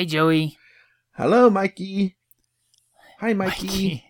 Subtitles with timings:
[0.00, 0.56] Hey, Joey.
[1.12, 2.16] Hello, Mikey.
[3.18, 3.66] Hi, Mikey.
[3.66, 4.04] Mikey.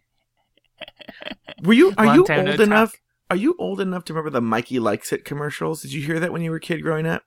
[1.64, 1.92] Were you?
[1.98, 2.92] Are Long you time no old enough?
[2.92, 3.00] talk.
[3.28, 5.82] Are you old enough to remember the Mikey likes it commercials?
[5.82, 7.24] Did you hear that when you were a kid growing up?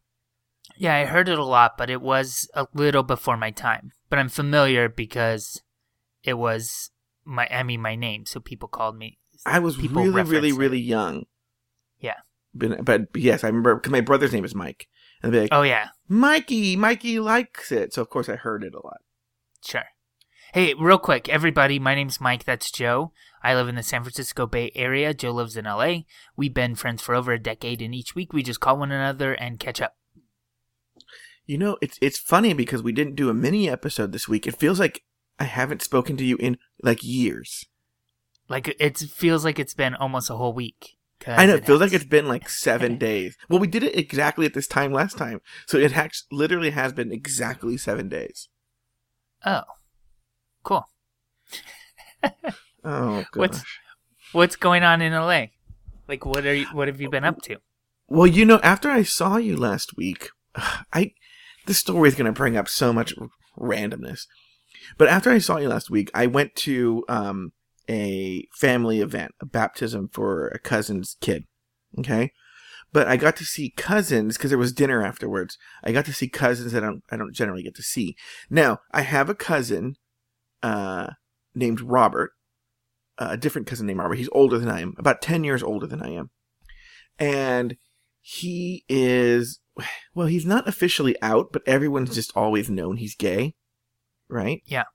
[0.77, 3.91] Yeah, I heard it a lot, but it was a little before my time.
[4.09, 5.61] But I'm familiar because
[6.23, 6.89] it was
[7.25, 9.19] my, I mean, my name, so people called me.
[9.45, 10.55] I was People really, really, it.
[10.55, 11.25] really young.
[11.99, 12.15] Yeah.
[12.53, 14.87] But, but yes, I remember because my brother's name is Mike,
[15.23, 17.93] and be like, Oh, yeah, Mikey, Mikey likes it.
[17.93, 19.01] So of course I heard it a lot.
[19.65, 19.85] sure.
[20.53, 22.43] Hey, real quick, everybody, my name's Mike.
[22.43, 23.11] That's Joe.
[23.41, 25.11] I live in the San Francisco Bay Area.
[25.11, 26.01] Joe lives in LA.
[26.37, 29.33] We've been friends for over a decade, and each week we just call one another
[29.33, 29.95] and catch up.
[31.47, 34.45] You know, it's it's funny because we didn't do a mini episode this week.
[34.45, 35.03] It feels like
[35.39, 37.65] I haven't spoken to you in like years.
[38.47, 40.97] Like, it feels like it's been almost a whole week.
[41.23, 43.37] 'Cause I know it feels like it's been like seven days.
[43.49, 45.93] Well, we did it exactly at this time last time, so it
[46.31, 48.49] literally has been exactly seven days.
[49.45, 49.63] Oh,
[50.63, 50.85] cool.
[52.23, 52.29] Oh
[52.83, 53.25] gosh.
[53.35, 53.63] What's-
[54.31, 55.45] What's going on in LA?
[56.07, 56.65] Like, what are you?
[56.73, 57.57] What have you been up to?
[58.07, 60.29] Well, you know, after I saw you last week,
[60.91, 61.11] I
[61.67, 63.13] this story is going to bring up so much
[63.59, 64.25] randomness.
[64.97, 67.51] But after I saw you last week, I went to um,
[67.89, 71.45] a family event, a baptism for a cousin's kid.
[71.99, 72.31] Okay,
[72.91, 75.57] but I got to see cousins because there was dinner afterwards.
[75.83, 78.15] I got to see cousins that I don't I don't generally get to see.
[78.49, 79.95] Now I have a cousin
[80.61, 81.11] uh,
[81.53, 82.31] named Robert,
[83.17, 84.15] uh, a different cousin named Robert.
[84.15, 86.29] He's older than I am, about ten years older than I am,
[87.19, 87.77] and
[88.25, 89.59] he is
[90.15, 93.53] well he's not officially out but everyone's just always known he's gay
[94.29, 94.85] right Yeah.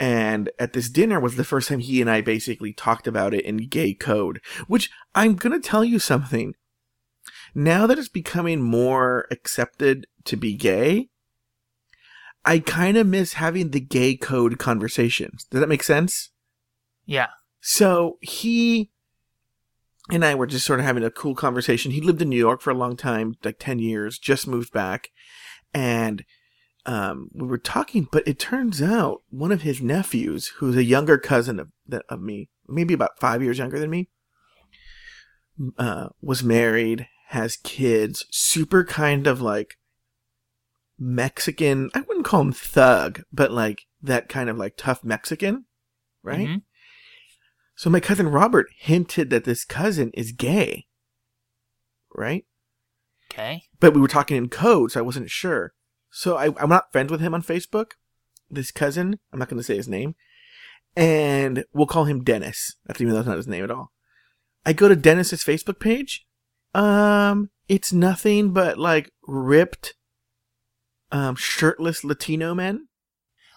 [0.00, 3.44] And at this dinner was the first time he and i basically talked about it
[3.44, 6.54] in gay code which i'm gonna tell you something
[7.54, 11.08] now that it's becoming more accepted to be gay
[12.44, 16.30] i kind of miss having the gay code conversations does that make sense
[17.06, 17.28] Yeah.
[17.60, 18.90] so he
[20.10, 21.90] and I were just sort of having a cool conversation.
[21.92, 25.10] He lived in New York for a long time, like 10 years, just moved back.
[25.74, 26.24] And
[26.86, 31.18] um, we were talking, but it turns out one of his nephews, who's a younger
[31.18, 31.68] cousin of,
[32.08, 34.08] of me, maybe about five years younger than me,
[35.78, 39.76] uh, was married, has kids, super kind of like
[40.98, 45.66] Mexican, I wouldn't call him thug, but like that kind of like tough Mexican,
[46.22, 46.48] right?
[46.48, 46.62] Mhm.
[47.76, 50.86] So my cousin Robert hinted that this cousin is gay.
[52.14, 52.44] Right?
[53.30, 53.64] Okay.
[53.78, 55.74] But we were talking in code, so I wasn't sure.
[56.10, 57.92] So I, I'm not friends with him on Facebook.
[58.50, 60.14] This cousin, I'm not going to say his name.
[60.96, 62.76] And we'll call him Dennis.
[62.86, 63.92] That's even though that's not his name at all.
[64.64, 66.26] I go to Dennis's Facebook page.
[66.74, 69.94] Um, it's nothing but like ripped,
[71.12, 72.88] um, shirtless Latino men.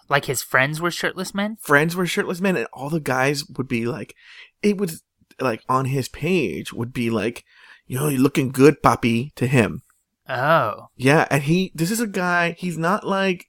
[0.08, 1.56] Like his friends were shirtless men.
[1.60, 4.14] friends were shirtless men and all the guys would be like
[4.62, 5.02] it was
[5.40, 7.44] like on his page would be like
[7.86, 9.82] you know you're looking good poppy to him
[10.28, 10.86] Oh.
[10.96, 13.46] yeah and he this is a guy he's not like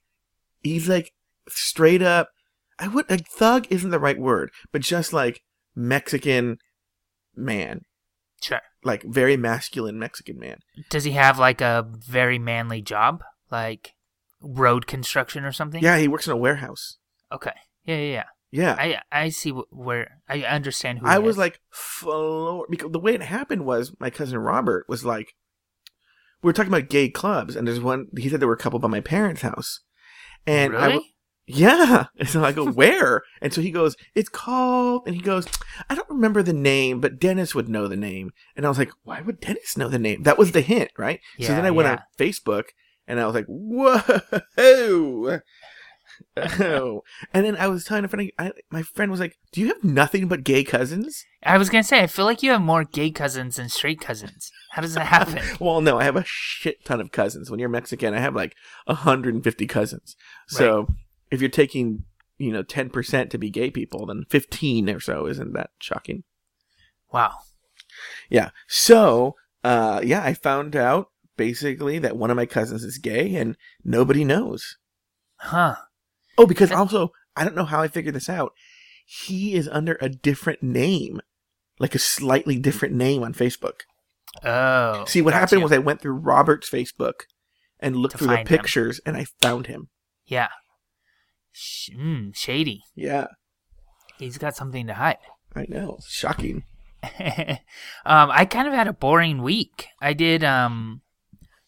[0.62, 1.12] he's like
[1.48, 2.28] straight up
[2.78, 5.40] i would like thug isn't the right word but just like
[5.76, 6.58] mexican
[7.36, 7.82] man
[8.42, 8.60] Sure.
[8.82, 10.58] like very masculine mexican man
[10.90, 13.92] Does he have like a very manly job, like
[14.42, 15.82] road construction or something?
[15.82, 16.98] yeah he works in a warehouse
[17.32, 17.52] Okay.
[17.84, 18.76] Yeah, yeah, yeah.
[18.78, 21.06] yeah I I see wh- where I understand who.
[21.06, 21.38] I was is.
[21.38, 25.34] like, floor because the way it happened was my cousin Robert was like,
[26.44, 28.08] we were talking about gay clubs, and there's one.
[28.18, 29.80] He said there were a couple by my parents' house,
[30.46, 30.92] and I really?
[30.92, 31.10] w-
[31.46, 32.04] yeah.
[32.18, 33.22] And so I go, where?
[33.40, 35.46] And so he goes, it's called, and he goes,
[35.88, 38.30] I don't remember the name, but Dennis would know the name.
[38.56, 40.22] And I was like, why would Dennis know the name?
[40.24, 41.20] That was the hint, right?
[41.38, 41.92] Yeah, so then I went yeah.
[41.92, 42.64] on Facebook,
[43.06, 44.00] and I was like, whoa.
[44.58, 45.40] Oh.
[46.36, 49.82] And then I was telling a friend, I, my friend was like, "Do you have
[49.82, 53.10] nothing but gay cousins?" I was gonna say I feel like you have more gay
[53.10, 54.50] cousins than straight cousins.
[54.74, 55.40] How does that happen?
[55.60, 57.48] Well, no, I have a shit ton of cousins.
[57.48, 58.56] When you're Mexican, I have like
[58.86, 60.16] 150 cousins.
[60.48, 60.88] So
[61.30, 62.06] if you're taking,
[62.38, 66.24] you know, 10% to be gay people, then 15 or so isn't that shocking?
[67.12, 67.34] wow.
[68.28, 68.50] Yeah.
[68.66, 73.56] So, uh, yeah, I found out basically that one of my cousins is gay and
[73.84, 74.76] nobody knows.
[75.36, 75.76] Huh.
[76.36, 78.52] Oh, because also, I don't know how I figured this out.
[79.06, 81.20] He is under a different name,
[81.78, 83.82] like a slightly different name on Facebook.
[84.42, 85.04] Oh.
[85.06, 87.24] See, what happened was I went through Robert's Facebook
[87.80, 88.58] and looked To through the find him.
[88.58, 89.88] pictures and I found him.
[90.26, 90.48] Yeah.
[91.52, 92.82] Sh- mm, shady.
[92.94, 93.26] Yeah,
[94.18, 95.18] He's got something to hide.
[95.54, 95.98] I know.
[96.08, 96.64] Shocking.
[97.18, 99.88] um, I kind of had a boring week.
[100.00, 101.02] I did um,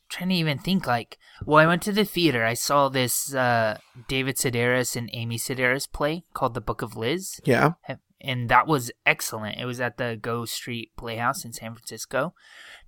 [0.08, 3.76] trying to even think like well i went to the theater i saw this uh
[4.06, 7.72] david sedaris and amy sedaris play called the book of liz Yeah.
[8.26, 12.34] And that was excellent it was at the go street playhouse in san francisco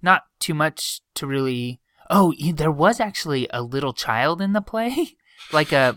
[0.02, 1.80] not too much to really
[2.10, 5.16] oh there was actually a little child in the play
[5.52, 5.96] like a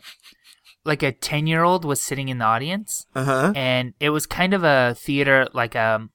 [0.84, 3.54] like a 10 year old was sitting in the audience Uh huh.
[3.56, 6.10] and it was kind of a theater like um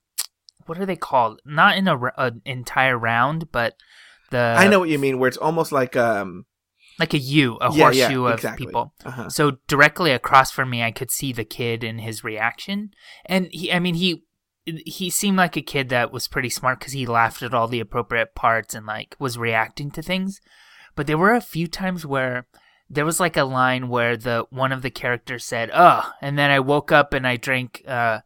[0.67, 3.75] what are they called not in a, an entire round but
[4.31, 5.21] the I know what you mean.
[5.21, 6.47] Where it's almost like um.
[6.99, 8.95] Like a U, a Yeah, yeah, horseshoe of people.
[9.05, 9.29] Uh huh.
[9.29, 12.91] So directly across from me, I could see the kid and his reaction,
[13.25, 14.25] and he, I mean, he
[14.85, 17.81] he seemed like a kid that was pretty smart because he laughed at all the
[17.81, 20.41] appropriate parts and like was reacting to things.
[20.97, 22.47] But there were a few times where
[22.89, 26.51] there was like a line where the one of the characters said, "Oh," and then
[26.51, 28.21] I woke up and I drank uh,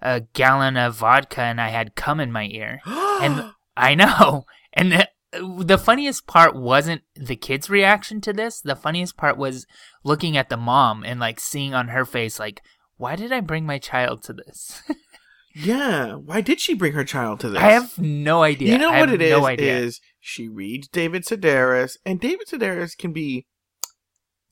[0.00, 2.80] a gallon of vodka and I had cum in my ear.
[3.14, 4.44] And I know.
[4.72, 5.06] And
[5.40, 8.60] the, funniest part wasn't the kid's reaction to this.
[8.60, 9.66] The funniest part was
[10.02, 12.60] looking at the mom and like seeing on her face, like,
[12.96, 14.82] why did I bring my child to this?
[15.54, 16.14] yeah.
[16.14, 17.60] Why did she bring her child to this?
[17.62, 18.72] I have no idea.
[18.72, 19.30] You know I what have it is?
[19.32, 19.76] No idea.
[19.78, 23.46] Is she reads David Sedaris, and David Sedaris can be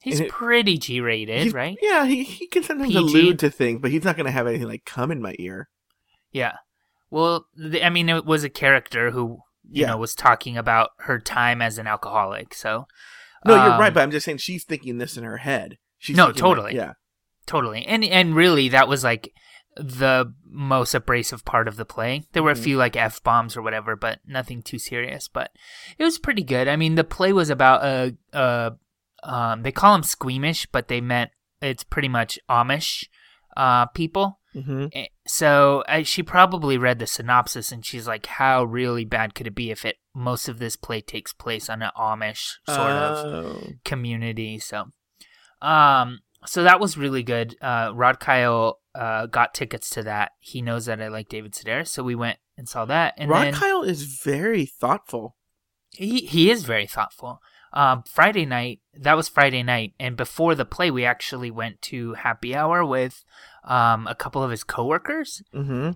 [0.03, 1.79] He's it- pretty G rated, right?
[1.81, 2.99] Yeah, he he can sometimes PG.
[2.99, 5.69] allude to things, but he's not going to have anything like come in my ear.
[6.33, 6.57] Yeah.
[7.11, 7.47] Well,
[7.83, 9.89] I mean, it was a character who, you Yeah.
[9.89, 12.55] know, was talking about her time as an alcoholic.
[12.55, 12.87] So,
[13.45, 15.79] No, you're um, right, but I'm just saying she's thinking this in her head.
[15.99, 16.75] She's No, like, totally.
[16.75, 16.93] yeah.
[17.47, 17.85] Totally.
[17.87, 19.33] And and really that was like
[19.77, 22.23] the most abrasive part of the play.
[22.33, 22.59] There were Mhm.
[22.59, 25.27] a few like F bombs or whatever, but nothing too serious.
[25.29, 25.51] But
[25.99, 26.69] it was pretty good.
[26.69, 28.71] I mean, the play was about a uh
[29.25, 31.31] um they call them squeamish, but they meant
[31.61, 33.05] it's pretty much Amish
[33.57, 34.41] uh people.
[34.55, 39.35] Hmm Eh, So I, she probably read the synopsis and she's like, "How really bad
[39.35, 42.97] could it be if it most of this play takes place on an Amish sort
[42.97, 43.73] of Oh.
[43.85, 44.59] community.
[44.59, 44.87] So,
[45.61, 47.57] um, so that was really good.
[47.63, 50.33] Uh, Rod Kyle uh, got tickets to that.
[50.41, 53.15] He knows that I like David Sedaris, so we went and saw that.
[53.17, 55.37] And Rod then Kyle is very thoughtful.
[55.93, 57.41] he he is very thoughtful.
[57.75, 62.13] Um, Friday night, that was Friday night, and before the play, we actually went to
[62.15, 63.25] happy hour with
[63.65, 65.91] um, a couple of his coworkers, hmm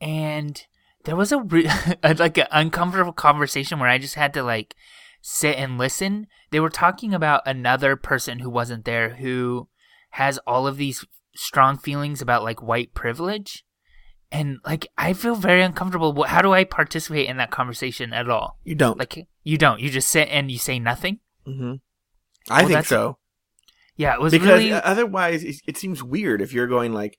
[0.00, 0.64] and
[1.04, 1.68] there was a, re-
[2.02, 4.74] a like an uncomfortable conversation where I just had to like
[5.22, 6.26] sit and listen.
[6.50, 9.68] They were talking about another person who wasn't there who
[10.10, 11.04] has all of these
[11.34, 13.64] strong feelings about like white privilege.
[14.30, 16.22] And like I feel very uncomfortable.
[16.24, 18.58] How do I participate in that conversation at all?
[18.62, 18.98] You don't.
[18.98, 19.80] Like you don't.
[19.80, 21.20] You just sit and you say nothing.
[21.46, 21.74] Mm-hmm.
[22.50, 23.18] I Well, think so.
[23.98, 27.18] Yeah, it was because really otherwise it, it seems weird if you're going like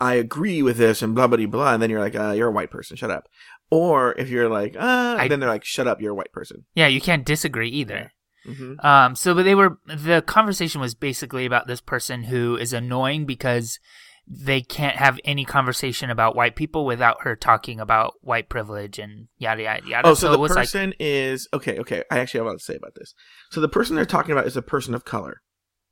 [0.00, 2.52] i agree with this and blah blah blah and then you're like uh, you're a
[2.52, 3.28] white person shut up
[3.70, 6.64] or if you're like uh I- then they're like shut up you're a white person
[6.74, 6.86] yeah.
[6.88, 8.12] You can't disagree either.
[8.46, 12.72] hmm Um, so, but they were the conversation was basically about this person who is
[12.72, 13.78] annoying because
[14.26, 19.26] they can't have any conversation about white people without her talking about white privilege and
[19.38, 20.08] yada yada yada.
[20.08, 22.58] oh so, it the was like person is okay okay i actually have a lot
[22.58, 23.12] to say about this
[23.50, 25.42] so the person they're talking about is a person of color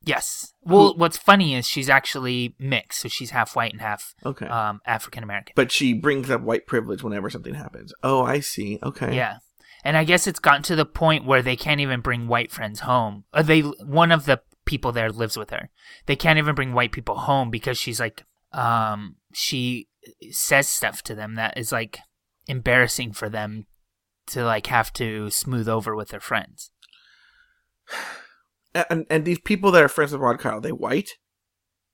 [0.03, 0.53] yes.
[0.63, 4.81] Well, what's funny is she's actually mixed, so she's half white and half okay um
[4.85, 5.53] African American.
[5.55, 9.37] but she brings up white privilege whenever something happens oh i see okay Yeah.
[9.85, 12.81] And I guess it's gotten to the point where they can't even bring white friends
[12.81, 13.23] home.
[13.33, 15.69] Uh, they one of the people there lives with her.
[16.05, 19.87] They can't even bring white people home because she's like um she
[20.31, 21.99] says stuff to them that is like
[22.47, 23.67] embarrassing for them
[24.27, 26.71] to like have to smooth over with their friends.
[28.73, 31.17] and, and these people that are friends with rod kyle are they white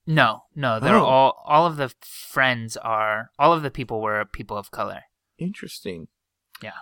[0.06, 1.04] No, no, they're Oh.
[1.04, 5.02] all all of the friends are all of the people were people of color.
[5.38, 6.08] interesting
[6.62, 6.80] Yeah.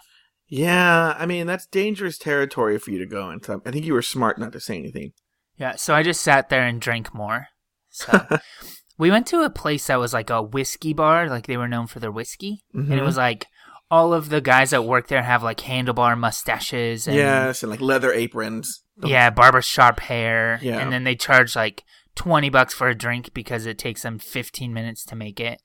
[0.49, 4.03] yeah i mean that's dangerous territory for you to go into i think you were
[4.03, 5.13] smart not to say anything
[5.57, 7.47] Yeah, so I just sat there and drank more.
[7.91, 8.11] So
[8.99, 11.87] we went to a place that was like a whiskey bar, like they were known
[11.87, 13.05] for their whiskey, and it Mhm.
[13.07, 13.47] was like
[13.89, 17.81] all of the guys that work there have like handlebar mustaches and yes, and like
[17.81, 18.83] leather aprons.
[19.03, 20.79] Yeah, barber sharp hair, Yeah.
[20.79, 21.85] and then they charge like
[22.15, 25.61] twenty bucks for a drink because it takes them fifteen minutes to make it.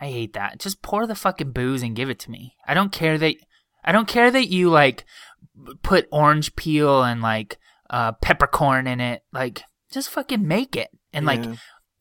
[0.00, 0.58] I hate that.
[0.60, 2.54] Just pour the fucking booze and give it to me.
[2.66, 3.34] I don't care that
[3.84, 5.04] I don't care that you like
[5.82, 7.58] put orange peel and like
[7.90, 9.22] uh peppercorn in it.
[9.32, 11.42] Like just fucking make it and like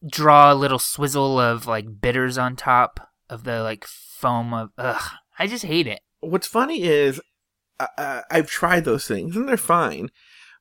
[0.07, 5.11] draw a little swizzle of like bitters on top of the like foam of ugh.
[5.39, 6.01] I just hate it.
[6.19, 7.21] what's funny is
[7.79, 10.09] uh, I've tried those things and they're fine.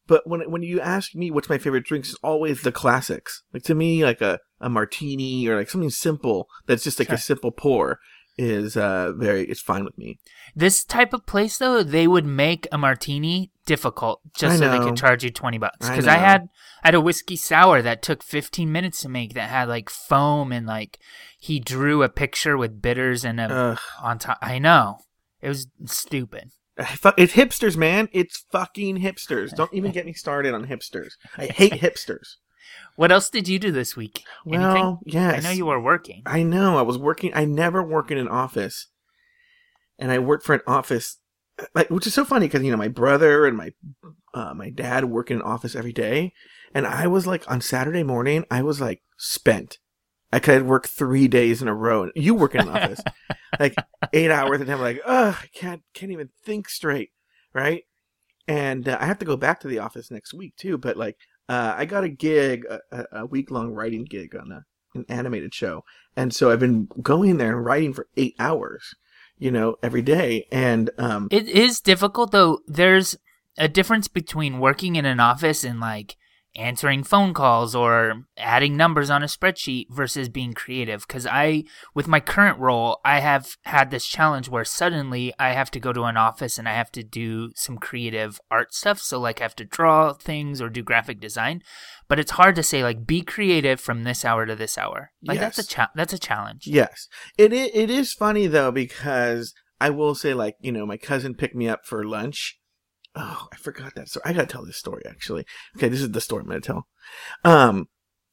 [0.06, 3.42] But when when you ask me what's my favorite drinks, it's always the classics.
[3.52, 7.14] Like to me, like a, a martini or like something simple that's just like Sure.
[7.16, 7.98] a simple pour
[8.36, 10.18] is uh very it's fine with me.
[10.56, 14.96] This type of place though, they would make a martini difficult just so they could
[14.96, 16.22] charge you 20 bucks because I, know.
[16.22, 16.40] had
[16.82, 20.52] I had a whiskey sour that took 15 minutes to make that had like foam
[20.52, 20.98] and like
[21.38, 23.78] he drew a picture with bitters and a, Ugh.
[24.02, 24.98] on top I know
[25.40, 28.08] it was stupid I It's hipsters, man.
[28.12, 29.54] It's fucking hipsters.
[29.54, 31.12] Don't even get me started on hipsters.
[31.36, 32.36] I hate hipsters.
[32.96, 34.72] what else did you do this week Anything?
[34.74, 35.44] Well, yes.
[35.44, 36.76] I know you were working I know.
[36.76, 37.32] I was working.
[37.34, 38.88] I never work in an office,
[39.98, 41.18] and I worked for an office,
[41.74, 43.72] like which is so funny because you know my brother and my
[44.32, 46.32] uh, my dad work in an office every day,
[46.74, 49.78] and I was like on Saturday morning, I was like spent.
[50.34, 52.10] I could work three days in a row.
[52.16, 53.00] You work in an office,
[53.60, 53.74] like
[54.12, 57.10] eight hours, and I'm like, ugh, I can't can't even think straight,
[57.54, 57.84] right?
[58.48, 60.76] And uh, I have to go back to the office next week too.
[60.76, 61.16] But like,
[61.48, 64.64] uh, I got a gig, a, a- a week long writing gig on a,
[64.94, 65.84] an animated show,
[66.16, 68.94] and so I've been going there and writing for eight hours,
[69.38, 70.46] you know, every day.
[70.50, 72.58] And um, It is difficult though.
[72.66, 73.16] There's
[73.56, 76.16] a difference between working in an office and like
[76.56, 81.08] answering phone calls or adding numbers on a spreadsheet versus being creative.
[81.08, 85.70] Cause I, with my current role, I have had this challenge where suddenly I have
[85.72, 89.00] to go to an office and I have to do some creative art stuff.
[89.00, 91.62] So like I have to draw things or do graphic design,
[92.08, 95.10] but it's hard to say like be creative from this hour to this hour.
[95.22, 96.66] Like that's a cha- that's a challenge.
[96.66, 100.96] Yes, it i- it is funny though because I will say like you know my
[100.96, 102.58] cousin picked me up for lunch.
[103.14, 104.24] Oh, I forgot that story.
[104.26, 105.44] I gotta tell this story actually.
[105.76, 106.88] Okay, this is the story I'm gonna tell.
[107.44, 107.88] Um,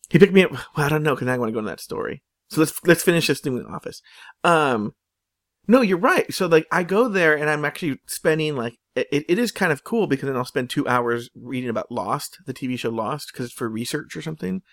[0.10, 0.52] he picked me up.
[0.52, 2.24] Well, I don't know because I want to go into that story.
[2.50, 4.02] So let's let's finish this thing in the office.
[4.44, 4.94] Um,
[5.68, 6.34] no, you're right.
[6.34, 9.84] So like I go there and I'm actually spending like it, it is kind of
[9.84, 13.46] cool because then I'll spend two hours reading about Lost, the TV show Lost, because
[13.46, 14.64] it's for research or something.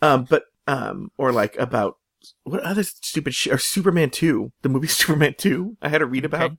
[0.00, 1.96] Um, but um, or like about
[2.44, 6.24] what other stupid shit or Superman 2, the movie Superman 2 I had to read
[6.24, 6.52] about.
[6.52, 6.56] Okay.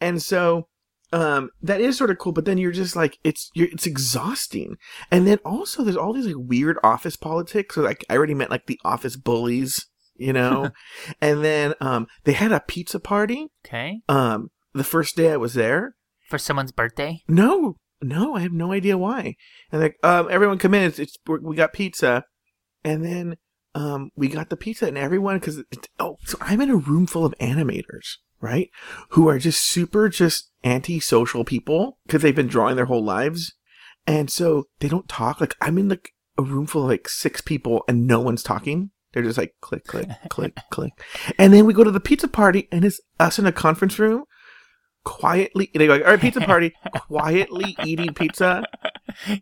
[0.00, 0.68] And so
[1.12, 4.76] um that is sort of cool, but then you're just like it's you're it's exhausting.
[5.10, 7.74] And then also there's all these like weird office politics.
[7.74, 9.86] So like I already met like the office bullies,
[10.16, 10.70] you know.
[11.20, 14.00] and then um they had a pizza party Okay.
[14.08, 15.96] um the first day I was there.
[16.28, 17.22] For someone's birthday.
[17.26, 19.34] No, no, I have no idea why.
[19.72, 20.84] And like, um, everyone come in.
[20.84, 22.24] It's, it's we got pizza,
[22.84, 23.36] and then
[23.74, 25.62] um, we got the pizza, and everyone because
[25.98, 28.70] oh, so I'm in a room full of animators, right?
[29.10, 33.54] Who are just super just antisocial people because they've been drawing their whole lives,
[34.06, 35.40] and so they don't talk.
[35.40, 38.90] Like I'm in like a room full of like six people, and no one's talking.
[39.12, 40.92] They're just like click, click, click, click,
[41.38, 44.24] and then we go to the pizza party, and it's us in a conference room
[45.02, 48.62] quietly they go all right pizza party quietly eating pizza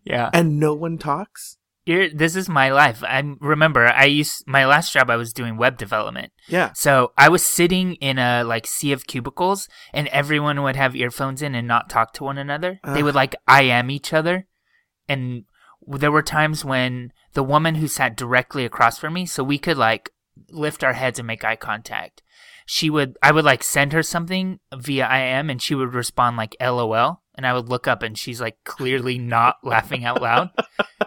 [0.04, 0.30] Yeah.
[0.32, 1.56] and no one talks
[1.88, 3.02] This is my life.
[3.02, 5.08] I remember I used my last job.
[5.08, 9.06] I was doing web development, yeah so I was sitting in a like sea of
[9.06, 12.80] cubicles, and everyone would have earphones in and not talk to one another.
[12.84, 13.22] They would uh.
[13.22, 14.46] like IM each other,
[15.08, 15.44] and
[15.86, 19.78] there were times when the woman who sat directly across from me, so we could
[19.78, 20.10] like
[20.50, 22.22] lift our heads and make eye contact.
[22.70, 26.54] She would, I would like send her something via IM and she would respond like
[26.60, 30.50] LOL, and I would look up, and she's like clearly not laughing out loud.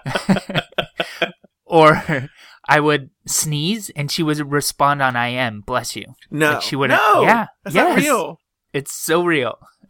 [1.66, 2.30] or
[2.68, 6.06] I would sneeze and she would respond on IM, bless you.
[6.30, 8.40] no Like, she wouldn't- no yeah, that's not real
[8.74, 9.58] It's so real.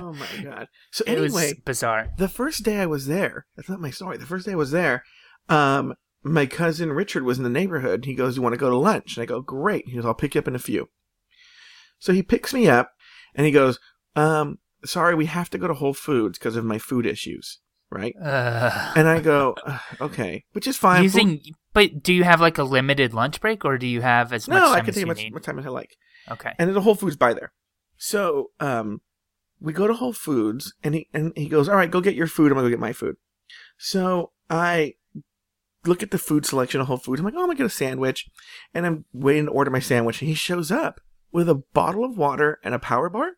[0.00, 2.08] oh my god so It was anyway bizarre.
[2.16, 4.70] the first day i was there that's not my story the first day i was
[4.70, 5.02] there
[5.48, 5.94] um
[6.32, 9.16] my cousin richard was in the neighborhood he goes you want to go to lunch
[9.16, 10.88] and i go great he goes i'll pick you up in a few
[11.98, 12.92] so he picks me up
[13.34, 13.78] and he goes
[14.14, 18.14] um sorry we have to go to whole foods because of my food issues right
[18.20, 19.54] Uh, and i go
[20.00, 21.40] okay which is fine using,
[21.72, 24.58] but do you have like a limited lunch break or do you have as much
[24.58, 25.96] no, time I can as take much, much time as I like.
[26.30, 26.52] Okay.
[26.58, 27.52] And there's a Whole Foods by there.
[27.96, 29.00] So, um,
[29.60, 32.26] we go to Whole Foods, and he and he goes, "All right, go get your
[32.26, 32.52] food.
[32.52, 33.16] I'm gonna go get my food."
[33.78, 34.94] So I
[35.86, 37.20] look at the food selection of Whole Foods.
[37.20, 38.28] I'm like, "Oh, I'm gonna get a sandwich,"
[38.74, 41.00] and I'm waiting to order my sandwich, and he shows up
[41.32, 43.32] with a bottle of water and a power bar.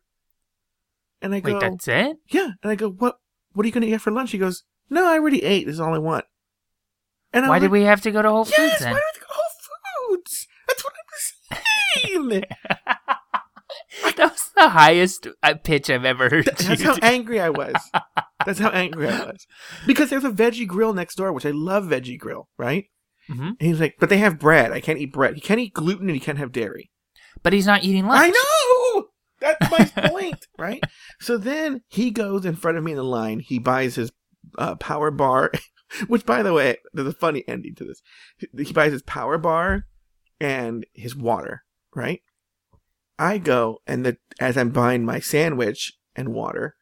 [1.21, 2.17] And I go, Wait, that's it?
[2.29, 3.19] "Yeah," and I go, "What?
[3.53, 5.65] What are you gonna get for lunch?" He goes, "No, I already ate.
[5.65, 6.25] This is all I want."
[7.33, 8.93] And I'm Why like, did we have to go to Whole Foods Yes, then?
[8.93, 10.47] why do we go to Whole Foods?
[10.67, 11.59] That's what I'm
[12.19, 12.43] saying.
[14.15, 16.45] that was the highest uh, pitch I've ever heard.
[16.45, 16.99] That's how do.
[17.01, 17.75] angry I was.
[18.45, 19.45] That's how angry I was.
[19.85, 22.85] Because there's a veggie grill next door, which I love veggie grill, right?
[23.29, 23.49] Mhm.
[23.49, 24.71] And he's like, but they have bread.
[24.71, 25.35] I can't eat bread.
[25.35, 26.89] He can't eat gluten and he can't have dairy.
[27.43, 28.21] But he's not eating lunch.
[28.25, 29.05] I know!
[29.39, 30.83] That's my point, right?
[31.19, 33.39] So then he goes in front of me in the line.
[33.39, 34.11] He buys his
[34.57, 35.51] uh, power bar,
[36.07, 38.01] which, by the way, there's a funny ending to this.
[38.65, 39.85] He buys his power bar
[40.41, 41.63] and his water,
[41.95, 42.21] right?
[43.19, 46.75] I go and the, as I'm buying my sandwich and water,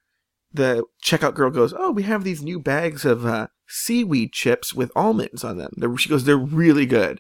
[0.54, 4.92] the checkout girl goes, "Oh, we have these new bags of uh, seaweed chips with
[4.96, 7.20] almonds on them." They're, she goes, "They're really good,"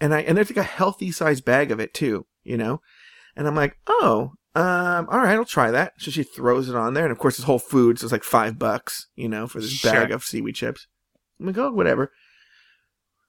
[0.00, 2.80] and I and there's like a healthy sized bag of it too, you know.
[3.36, 6.94] And I'm like, "Oh, um, all right, I'll try that." So she throws it on
[6.94, 9.60] there, and of course, it's Whole Foods, so it's like five bucks, you know, for
[9.60, 9.92] this Sure.
[9.92, 10.86] bag of seaweed chips.
[11.40, 12.12] I'm like, "Oh, whatever."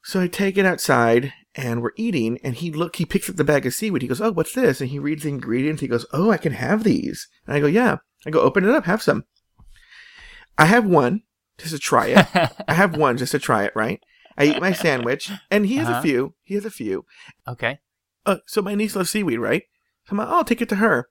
[0.04, 3.44] So I take it outside and we're eating and he look he picks up the
[3.44, 4.02] bag of seaweed.
[4.02, 5.82] He goes, "Oh, what's this?" And he reads the ingredients.
[5.82, 8.70] He goes, "Oh, I can have these." And I go, "Yeah." I go, "Open it
[8.76, 9.26] up, have some."
[10.58, 11.24] I have one
[11.58, 12.26] just to try it.
[12.68, 14.00] I have one just to try it, right?
[14.38, 16.00] I eat my sandwich and he has Uh-huh.
[16.00, 16.36] a few.
[16.44, 17.06] He has a few.
[17.48, 17.80] okay.
[18.26, 19.64] Uh, so my niece loves seaweed, right?
[20.06, 21.10] So I'm like, oh, I'll take it to her.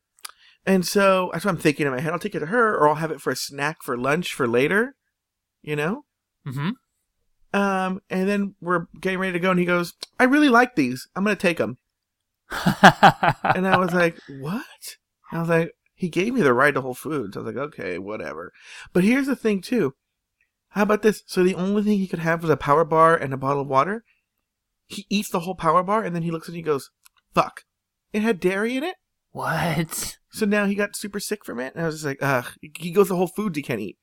[0.67, 2.13] And so that's what I'm thinking in my head.
[2.13, 4.47] I'll take it to her or I'll have it for a snack for lunch for
[4.47, 4.97] later,
[5.63, 6.05] you know?
[6.47, 6.71] Mm-hmm.
[7.53, 11.09] Um, and then we're getting ready to go, and he goes, "I really like these.
[11.17, 11.79] I'm gonna take them."
[13.43, 14.97] And I was like, "What?"
[15.33, 17.99] I was like, "He gave me the ride to Whole Foods." I was like, "Okay,
[17.99, 18.53] whatever."
[18.93, 19.95] But here's the thing, too.
[20.71, 21.23] How about this?
[21.27, 23.69] So the only thing he could have was a power bar and a bottle of
[23.69, 24.05] water.
[24.87, 26.91] He eats the whole power bar, and then he looks and he goes,
[27.35, 27.65] "Fuck!"
[28.13, 28.97] It had dairy in it.
[29.33, 30.19] what?
[30.31, 32.91] So now he got super sick from it, and I was just like, "Ugh." He
[32.91, 33.99] goes to Whole Foods, he can't eat.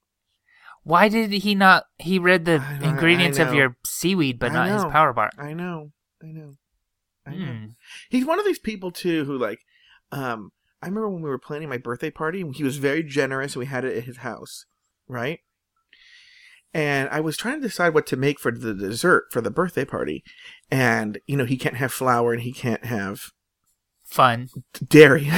[0.85, 1.85] Why did he not?
[1.97, 5.31] He read the know, ingredients of your seaweed, but I not his power bar.
[5.35, 5.91] I know,
[6.23, 6.53] I know,
[7.25, 7.45] I know.
[7.53, 7.65] Hmm.
[8.11, 9.59] He's one of these people too who like
[10.11, 10.51] um
[10.83, 13.65] I remember when we were planning my birthday party, he was very generous and we
[13.65, 14.65] had it at his house,
[15.07, 15.39] right?
[16.71, 19.85] And I was trying to decide what to make for the dessert for the birthday
[19.85, 20.23] party.
[20.69, 23.31] And you know, he can't have flour and he can't have
[24.03, 24.49] Fun.
[24.87, 25.31] dairy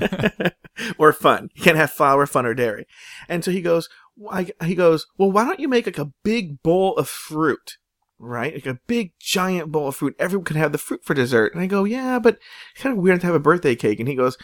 [0.98, 1.50] or fun.
[1.54, 2.86] He can't have flour, fun or dairy.
[3.28, 3.90] And so he goes
[4.30, 7.78] I, he goes, "Well, why don't you make like a big bowl of fruit?"
[8.18, 8.54] Right?
[8.54, 10.14] Like a big giant bowl of fruit.
[10.18, 11.52] Everyone can have the fruit for dessert.
[11.52, 12.38] And I go, "Yeah, but
[12.72, 14.36] it's kind of weird to have a birthday cake." And he goes,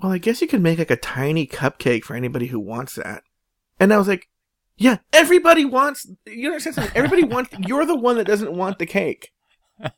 [0.00, 3.24] "Well, I guess you could make like a tiny cupcake for anybody who wants that."
[3.80, 4.28] And I was like,
[4.76, 6.96] "Yeah, everybody wants you understand something?
[6.96, 9.32] Everybody wants you're the one that doesn't want the cake."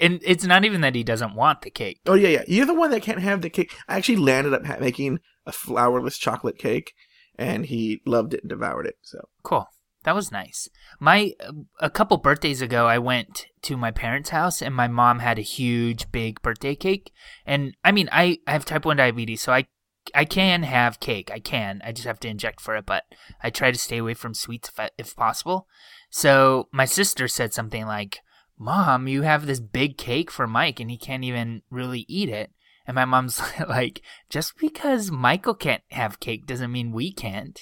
[0.00, 2.00] And it's not even that he doesn't want the cake.
[2.06, 2.44] Oh yeah, yeah.
[2.46, 3.72] You're the one that can't have the cake.
[3.88, 6.92] I actually landed up making a flourless chocolate cake,
[7.38, 8.96] and he loved it and devoured it.
[9.02, 9.66] So Cool.
[10.04, 10.68] That was nice.
[11.00, 11.32] My
[11.80, 15.42] a couple birthdays ago, I went to my parents' house, and my mom had a
[15.42, 17.10] huge, big birthday cake.
[17.46, 19.66] And I mean, I, I have type one diabetes, so I
[20.14, 21.30] I can have cake.
[21.32, 21.80] I can.
[21.82, 22.84] I just have to inject for it.
[22.84, 23.04] But
[23.42, 25.66] I try to stay away from sweets if, if possible.
[26.10, 28.20] So my sister said something like,
[28.58, 32.50] "Mom, you have this big cake for Mike, and he can't even really eat it."
[32.86, 37.60] And my mom's like, "Just because Michael can't have cake doesn't mean we can't."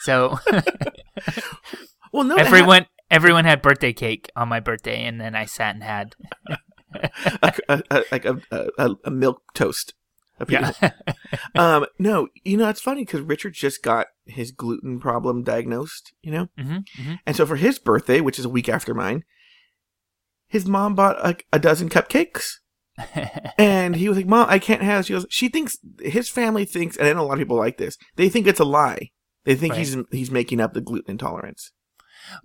[0.00, 0.38] So.
[2.12, 5.44] well, no, it hap- everyone everyone had birthday cake on my birthday and then i
[5.44, 6.16] sat and had
[7.42, 8.40] a, a, a, like a,
[9.04, 9.94] a, milk toast.
[10.48, 10.72] yeah.
[11.54, 16.12] Um, no, you know it's funny because Richard just got his gluten problem diagnosed.
[16.22, 19.24] You know, hmm hmm and so for his birthday, which is a week after mine,
[20.48, 22.58] his mom bought like a dozen cupcakes.
[23.58, 25.06] And he was like, "Mom, I can't have." This.
[25.06, 27.76] She goes, "She thinks his family thinks, and I know a lot of people like
[27.78, 27.96] this.
[28.16, 29.10] They think it's a lie.
[29.44, 29.78] They think Right.
[29.80, 31.70] he's he's making up the gluten intolerance."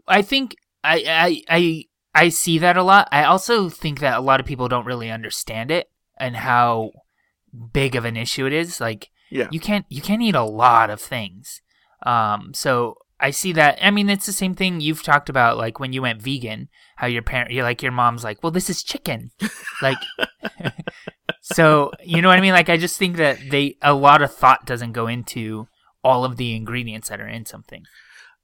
[0.09, 1.83] i think I, I i
[2.13, 5.09] i see that a lot i also think that a lot of people don't really
[5.09, 5.87] understand it
[6.19, 6.91] and how
[7.71, 10.89] big of an issue it is like Yeah, you can't you can't eat a lot
[10.89, 11.61] of things
[12.05, 15.79] um so i see that i mean it's the same thing you've talked about like
[15.79, 18.83] when you went vegan how your parent you're like your mom's like well this is
[18.83, 19.31] chicken.
[19.81, 19.97] Like
[21.41, 22.51] so you know what i mean?
[22.51, 25.67] Like i just think that they a lot of thought doesn't go into
[26.03, 27.83] all of the ingredients that are in something.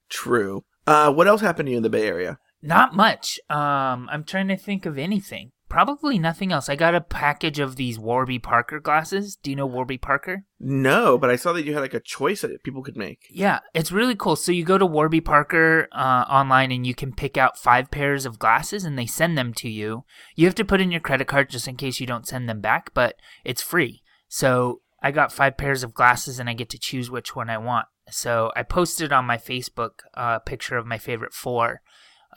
[0.09, 0.63] True.
[0.88, 2.38] Uh, what else happened to you in the Bay Area?
[2.61, 3.39] not much.
[3.49, 7.75] Um i'm trying to think of anything probably nothing else i got a package of
[7.75, 11.73] these warby parker glasses do you know warby parker No, but I saw that you
[11.73, 13.28] had like a choice that people could make.
[13.30, 14.36] Yeah, it's really cool.
[14.38, 18.25] So you go to Warby Parker uh, online and you can pick out five pairs
[18.25, 20.06] of glasses and they send them to you.
[20.36, 22.62] You have to put in your credit card just in case you don't send them
[22.62, 24.01] back, but it's free.
[24.30, 27.58] So I got five pairs of glasses and I get to choose which one I
[27.58, 27.88] want.
[28.10, 31.82] So I posted on my Facebook a picture of my favorite four.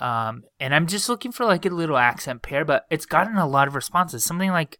[0.01, 3.47] Um, and I'm just looking for like a little accent pair, but it's gotten a
[3.49, 4.25] lot of responses.
[4.25, 4.79] Something like,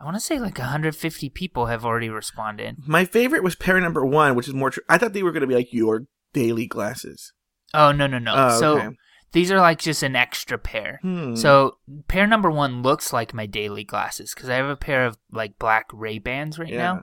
[0.00, 2.76] I want to say like 150 people have already responded.
[2.86, 4.70] My favorite was pair number one, which is more.
[4.70, 7.32] Tr- I thought they were going to be like your daily glasses.
[7.74, 8.34] Oh, no, no, no.
[8.34, 8.88] Oh, so okay.
[9.32, 10.98] these are like just an extra pair.
[11.02, 11.34] Hmm.
[11.34, 15.16] So pair number one looks like my daily glasses because I have a pair of
[15.32, 17.00] like black Ray Bans right Yeah.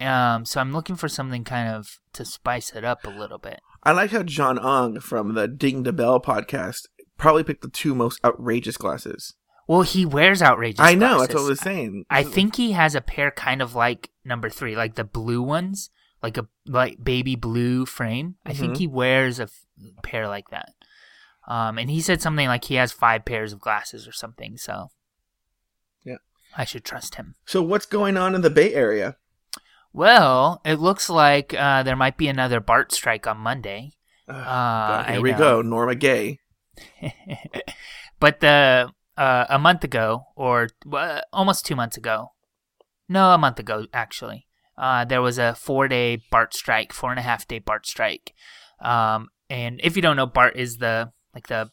[0.00, 0.34] now.
[0.36, 3.60] Um, so I'm looking for something kind of to spice it up a little bit.
[3.84, 6.86] I like how John Ong from the Ding the Bell podcast
[7.18, 9.34] probably picked the two most outrageous glasses.
[9.66, 10.76] Well, he wears outrageous.
[10.76, 10.92] Glasses.
[10.94, 11.20] I know.
[11.20, 12.04] That's what I was saying.
[12.10, 15.90] I think he has a pair kind of like number three, like the blue ones,
[16.22, 18.36] like a like baby blue frame.
[18.44, 18.78] I think Mhm.
[18.78, 19.64] he wears a f-
[20.02, 20.70] pair like that.
[21.48, 24.56] Um, and he said something like he has five pairs of glasses or something.
[24.56, 24.88] So,
[26.02, 26.16] Yeah.
[26.56, 27.34] I should trust him.
[27.46, 29.16] So what's going on in the Bay Area?
[29.92, 33.92] Well, it looks like uh, there might be another BART strike on Monday.
[34.28, 35.38] Uh, God, here we know.
[35.38, 36.40] go, Norma Gay.
[38.20, 42.32] but the uh, a month ago, or uh, almost two months ago,
[43.08, 47.18] no, a month ago actually, uh, there was a four day BART strike, four and
[47.18, 48.32] a half day BART strike.
[48.80, 51.70] Um, and if you don't know, BART is the like the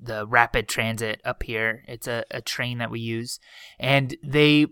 [0.00, 1.82] the rapid transit up here.
[1.88, 3.38] It's a, a train that we use,
[3.78, 4.66] and they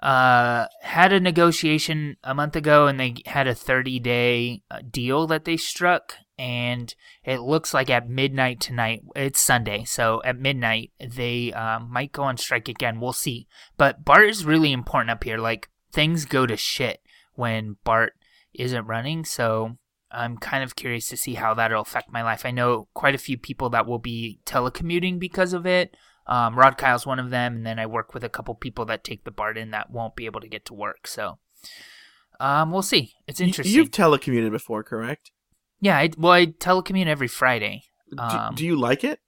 [0.00, 5.44] uh, had a negotiation a month ago, and they had a 30 day deal that
[5.44, 6.16] they struck.
[6.40, 12.12] And it looks like at midnight tonight, it's Sunday, so at midnight they um, might
[12.12, 12.98] go on strike again.
[12.98, 13.46] We'll see.
[13.76, 15.36] But BART is really important up here.
[15.36, 17.02] Like things go to shit
[17.34, 18.14] when BART
[18.54, 19.76] isn't running, so
[20.10, 22.46] I'm kind of curious to see how that'll affect my life.
[22.46, 25.94] I know quite a few people that will be telecommuting because of it.
[26.26, 29.04] Um, Rod Kyle's one of them, and then I work with a couple people that
[29.04, 31.06] take the BART in that won't be able to get to work.
[31.06, 31.38] So,
[32.38, 33.12] um, we'll see.
[33.26, 33.74] It's interesting.
[33.74, 35.32] You've telecommuted before, correct?
[35.80, 37.84] Yeah, I, well, I telecommute every Friday.
[38.10, 39.20] Do- Um, do you like it?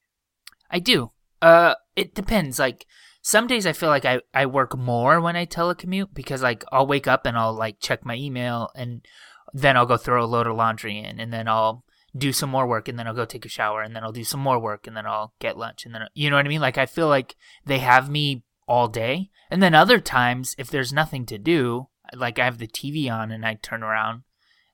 [0.70, 1.12] I do.
[1.40, 2.58] Uh, it depends.
[2.58, 2.86] Like
[3.22, 6.86] some days I feel like I, I work more when I telecommute because like I'll
[6.86, 9.04] wake up and I'll like check my email and
[9.52, 11.84] then I'll go throw a load of laundry in and then I'll
[12.16, 14.24] do some more work and then I'll go take a shower and then I'll do
[14.24, 16.60] some more work and then I'll get lunch and then you know what I mean?
[16.60, 19.30] Like I feel like they have me all day.
[19.50, 23.30] And then other times if there's nothing to do, like I have the TV on
[23.30, 24.22] and I turn around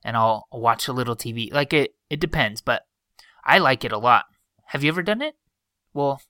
[0.03, 1.51] and I'll watch a little TV.
[1.53, 2.83] Like it it depends, but
[3.45, 4.25] I like it a lot.
[4.67, 5.35] Have you ever done it?
[5.93, 6.21] Well,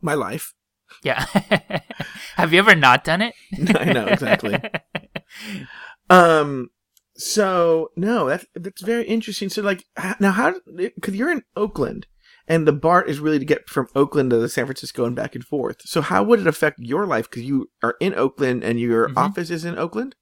[0.00, 0.54] My life.
[1.02, 1.24] yeah.
[2.36, 3.34] Have you ever not done it?
[3.76, 4.60] I know, exactly.
[6.10, 6.70] Um.
[7.14, 9.48] So no, that's that's very interesting.
[9.48, 9.84] So like
[10.18, 10.54] now, how?
[10.76, 12.06] Because you're in Oakland,
[12.48, 15.34] and the BART is really to get from Oakland to the San Francisco and back
[15.34, 15.82] and forth.
[15.82, 17.28] So how would it affect your life?
[17.30, 19.16] Because you are in Oakland and your Mhm.
[19.16, 20.14] office is in Oakland.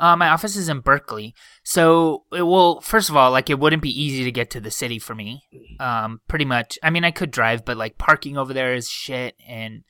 [0.00, 2.80] Uh, my office is in Berkeley, so it will.
[2.80, 5.42] First of all, like it wouldn't be easy to get to the city for me.
[5.78, 6.78] Um, pretty much.
[6.82, 9.84] I mean, I could drive, but like parking over there is shit, and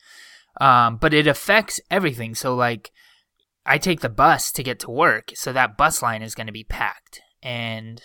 [0.61, 2.35] um, but it affects everything.
[2.35, 2.91] So like,
[3.65, 6.53] I take the bus to get to work, so that bus line is going to
[6.53, 8.03] be packed, and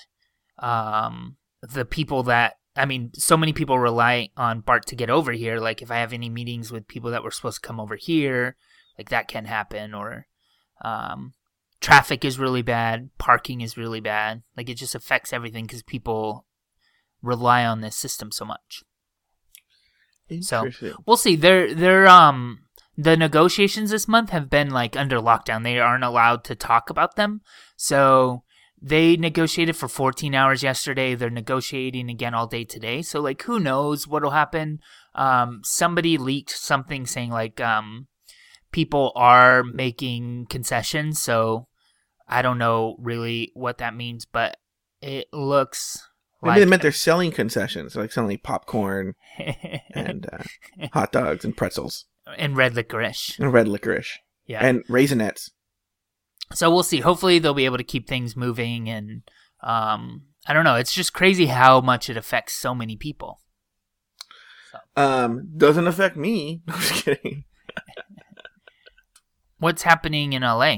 [0.60, 5.32] um, the people that I mean, so many people rely on BART to get over
[5.32, 5.60] here.
[5.60, 8.58] Like, if I have any meetings with people that were supposed to come over here,
[8.98, 10.28] like that can happen, or
[10.84, 11.34] um,
[11.82, 14.44] traffic is really bad, parking is really bad.
[14.58, 16.46] Like, it just affects everything because people
[17.22, 18.84] rely on this system so much.
[20.42, 20.64] So-
[21.06, 21.36] We'll see.
[21.36, 22.60] They're they're um
[22.98, 25.64] the negotiations this month have been like under lockdown.
[25.64, 27.42] They aren't allowed to talk about them.
[27.76, 28.44] So
[28.82, 31.14] they negotiated for 14 hours yesterday.
[31.16, 33.02] They're negotiating again all day today.
[33.02, 34.80] So like who knows what'll happen?
[35.14, 38.08] Um somebody leaked something saying like um
[38.76, 41.68] people are making concessions, so
[42.28, 44.58] I don't know really what that means, but
[45.02, 45.98] it looks
[46.44, 49.14] Maybe they meant they're selling concessions, like selling popcorn
[49.96, 52.06] and uh, hot dogs and pretzels
[52.38, 53.40] and red licorice.
[53.40, 54.60] and red licorice Yeah.
[54.64, 55.50] and raisinets.
[56.54, 57.00] so we'll see.
[57.00, 59.24] Hopefully, they'll be able to keep things moving, and
[59.64, 60.76] um, I don't know.
[60.76, 63.40] It's just crazy how much it affects so many people.
[64.98, 66.62] Um, doesn't affect me.
[66.68, 67.46] I'm just kidding.
[69.60, 70.78] What's happening in LA?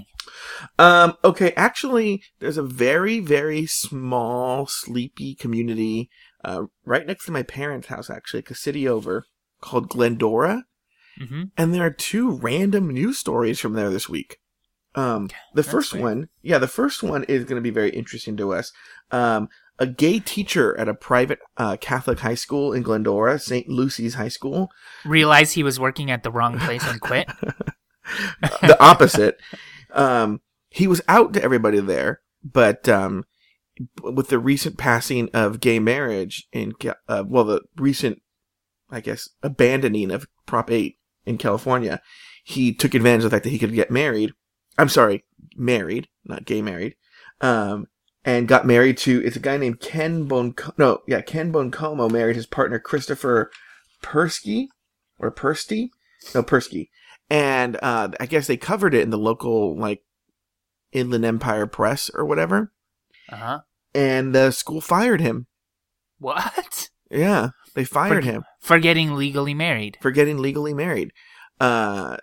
[0.78, 6.10] Um, okay, actually, there's a very, very small, sleepy community
[6.44, 9.26] uh, right next to my parents' house, actually, like a city over,
[9.62, 10.64] called Glendora.
[11.18, 14.38] hmm And there are two random news stories from there this week.
[14.96, 16.04] Um, the that's first weird.
[16.04, 18.72] one, yeah, the first one is going to be very interesting to us.
[19.12, 19.48] Um,
[19.80, 23.70] a gay teacher at a private uh, Catholic high school in Glendora, St.
[23.70, 24.70] Lucy's High School,
[25.06, 27.28] Realized he was working at the wrong place and quit.
[28.42, 29.40] the opposite.
[29.92, 33.26] Um, he was out to everybody there, but um,
[34.02, 36.74] with the recent passing of gay marriage in,
[37.08, 38.22] uh, well, the recent,
[38.90, 42.02] I guess, abandoning of Prop 8 in California,
[42.44, 44.34] he took advantage of the fact that he could get married.
[44.78, 46.96] I'm sorry, married, not gay married.
[47.42, 47.88] Um,
[48.24, 52.36] and got married to, it's a guy named Ken Bonco, no, yeah, Ken Boncomo married
[52.36, 53.52] his partner Christopher
[54.04, 54.68] Persky,
[55.18, 55.90] or Pursty?
[56.36, 56.90] No, Persky
[57.30, 60.04] and uh, I guess they covered it in the local like
[60.92, 62.72] Inland Empire Press or whatever,
[63.30, 63.60] Uh huh.
[63.94, 65.48] and the school fired him.
[66.20, 66.90] What?
[67.12, 69.98] Yeah, they fired For- him For getting legally married.
[70.02, 71.12] for getting legally married.
[71.60, 72.18] Uh,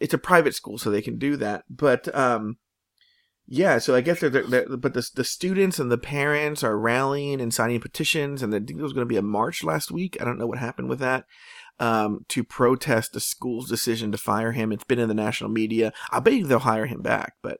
[0.00, 1.64] it's a private school, so they can do that.
[1.70, 2.56] But um,
[3.46, 6.78] Yeah, so I guess they're, they're, they're but the the students and the parents are
[6.78, 9.90] rallying and signing petitions, and I think there was going to be a march last
[9.92, 10.16] week.
[10.20, 11.24] I don't know what happened with that.
[11.78, 14.72] Um, to protest the school's decision to fire him.
[14.72, 15.92] It's been in the national media.
[16.10, 17.34] I bet you they'll hire him back.
[17.42, 17.58] But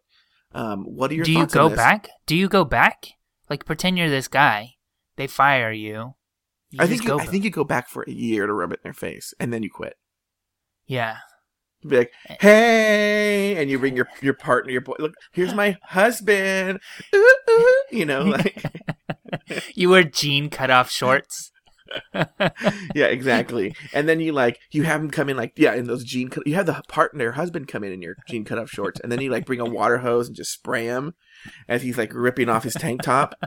[0.52, 2.08] um, what are your Do you go back?
[2.24, 3.08] Do you go back?
[3.50, 4.76] Like pretend you're this guy.
[5.16, 6.14] They fire you.
[6.70, 7.28] You I think you, go I back.
[7.28, 9.62] think you go back for a year to rub it in their face, and then
[9.62, 9.96] you quit.
[10.86, 11.18] Yeah.
[11.86, 14.96] Be like, "Hey," and you bring your your partner, your boy.
[14.98, 16.80] Look, here's my husband.
[17.14, 18.64] Ooh, ooh, you know, like
[19.74, 21.52] You wear jean cut off shorts.
[22.94, 23.74] yeah, exactly.
[23.92, 26.46] And then you like you have him come in like yeah, in those jean cut.
[26.46, 29.20] You have the partner, husband come in in your jean cut off shorts, and then
[29.20, 31.14] you like bring a water hose and just spray him
[31.68, 33.34] as he's like ripping off his tank top.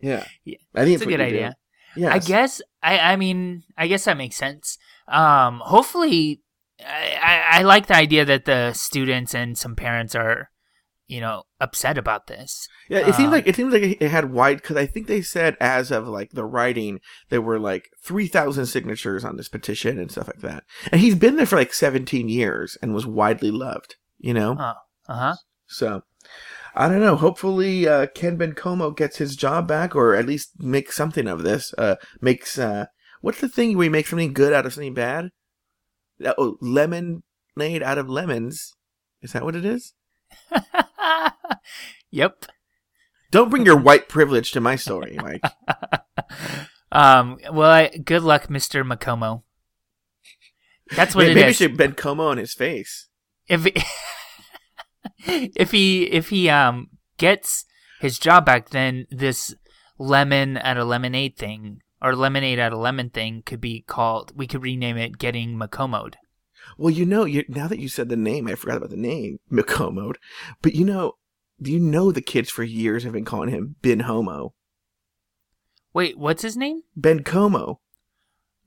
[0.00, 1.56] Yeah, Yeah, I think It's a good idea.
[1.96, 4.78] Yeah, I guess I I mean I guess that makes sense.
[5.08, 6.42] Um hopefully
[6.80, 10.50] I, I, I like the idea that the students and some parents are
[11.10, 12.68] you know upset about this.
[12.88, 15.22] Yeah, it seems Um, like it seems like it had wide because I think they
[15.22, 19.98] said as of like the writing there were like three thousand signatures on this petition
[19.98, 23.50] and stuff like that, and he's been there for like seventeen years and was widely
[23.50, 23.96] loved.
[24.18, 24.74] You know, Uh
[25.08, 25.34] huh.
[25.66, 26.02] so
[26.74, 27.16] I don't know.
[27.16, 31.74] Hopefully, uh, Ken Bencomo gets his job back, or at least makes something of this.
[31.76, 32.86] Uh, makes uh,
[33.20, 35.30] what's the thing where you make something good out of something bad?
[36.38, 38.74] Oh, lemonade out of lemons.
[39.22, 39.94] Is that what it is?
[42.10, 42.46] yep.
[43.30, 45.42] Don't bring your white privilege to my story, Mike.
[46.92, 47.38] um.
[47.52, 48.84] Well, I, good luck, Mr.
[48.84, 49.42] Macomo.
[50.96, 51.56] That's what Maybe, it maybe is.
[51.56, 53.08] should Bencomo on his face.
[53.48, 53.74] If he,
[55.56, 57.64] if he if he um gets
[58.00, 59.54] his job back, then this
[59.98, 64.32] lemon at a lemonade thing or lemonade at a lemon thing could be called.
[64.34, 66.14] We could rename it "Getting Macomoed."
[66.78, 69.38] Well, you know, you now that you said the name, I forgot about the name,
[69.50, 70.16] Mikomode.
[70.62, 71.14] But you know,
[71.60, 74.54] do you know the kids for years have been calling him Ben Homo,
[75.92, 76.82] Wait, what's his name?
[76.96, 77.80] Ben Como.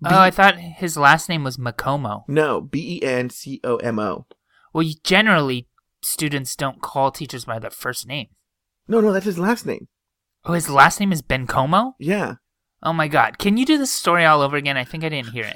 [0.01, 2.23] B- oh, I thought his last name was Macomo.
[2.27, 4.25] no, B E N C O M O.
[4.73, 5.67] Well, you- generally
[6.01, 8.27] students don't call teachers by their first name.
[8.87, 9.87] No, no, that's his last name.
[10.43, 11.95] Oh, his last name is Ben Como?
[11.99, 12.35] Yeah,
[12.83, 13.37] Oh my god.
[13.37, 14.75] Can you do this story all over again?
[14.77, 15.53] I think I didn't hear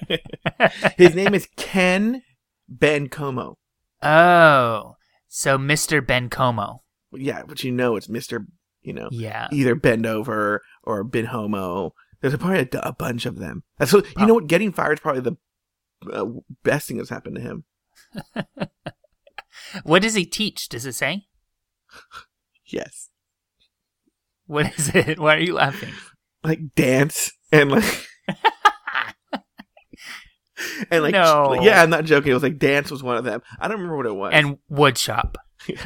[0.00, 0.92] it.
[0.96, 2.22] his name is Ken
[2.68, 3.56] Ben Como.
[4.02, 4.96] oh.
[5.28, 6.04] So Mr.
[6.06, 6.82] Ben Como.
[7.12, 8.46] Yeah, but you know it's Mister.
[8.82, 9.48] You know, Yeah.
[9.50, 11.94] either Bend Over or Ben Homo.
[12.20, 13.62] There's probably a, a bunch of them.
[13.78, 14.34] That's what you know.
[14.34, 15.36] What getting fired is probably the
[16.12, 16.26] uh,
[16.64, 17.64] best thing that's happened to him.
[19.84, 20.68] What does he teach?
[20.68, 21.26] Does it say?
[22.66, 23.10] Yes.
[24.46, 25.18] What is it?
[25.18, 25.92] Why are you laughing?
[26.44, 28.06] Like dance and like
[30.90, 31.54] and like No.
[31.62, 33.96] yeah i'm not joking it was like dance was one of them i don't remember
[33.96, 35.36] what it was And wood shop.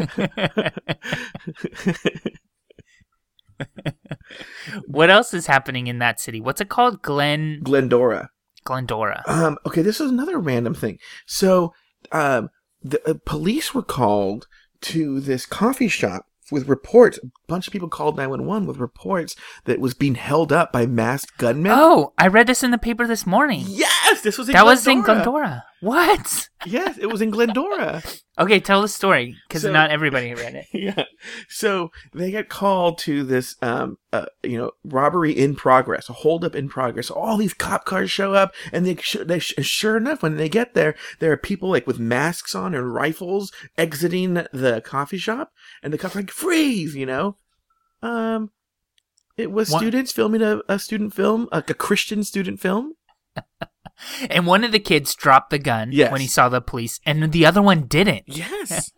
[4.87, 6.41] what else is happening in that city?
[6.41, 7.03] What's it called?
[7.03, 8.31] Glen glendora
[8.65, 9.23] Glendora.
[9.27, 11.73] um okay this is another random thing so
[12.13, 12.51] um
[12.83, 14.47] the uh, police were called
[14.83, 19.73] to this coffee shop with reports a bunch of people called 911 with reports that
[19.73, 23.07] it was being held up by masked gunmen Oh, I read this in the paper
[23.07, 23.65] this morning.
[24.19, 24.75] Yes this was in that glendora.
[24.77, 25.65] was in Glendora.
[25.81, 26.49] What?
[26.67, 28.03] yes it was in glendora
[28.41, 30.67] Okay, tell the story because So- not everybody read it.
[30.73, 31.05] yeah.
[31.49, 36.55] So they get called to this, um, uh, you know, robbery in progress, a holdup
[36.55, 37.11] in progress.
[37.11, 40.49] All these cop cars show up, and they, sh- they sh- sure enough, when they
[40.49, 45.51] get there, there are people like with masks on and rifles exiting the coffee shop,
[45.83, 47.37] and the cops are like freeze, you know.
[48.03, 48.53] Um,
[49.37, 49.81] it was What?
[49.81, 52.95] students filming a, a student film, like a Christian student film.
[54.31, 56.13] And one of the kids dropped the gun Yes.
[56.13, 58.25] when he saw the police, and the other one didn't.
[58.29, 58.93] Yes.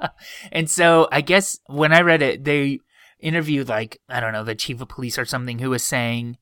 [0.52, 2.80] and so I guess when I read it, they
[3.18, 6.36] interviewed like I don't know the chief of police or something who was saying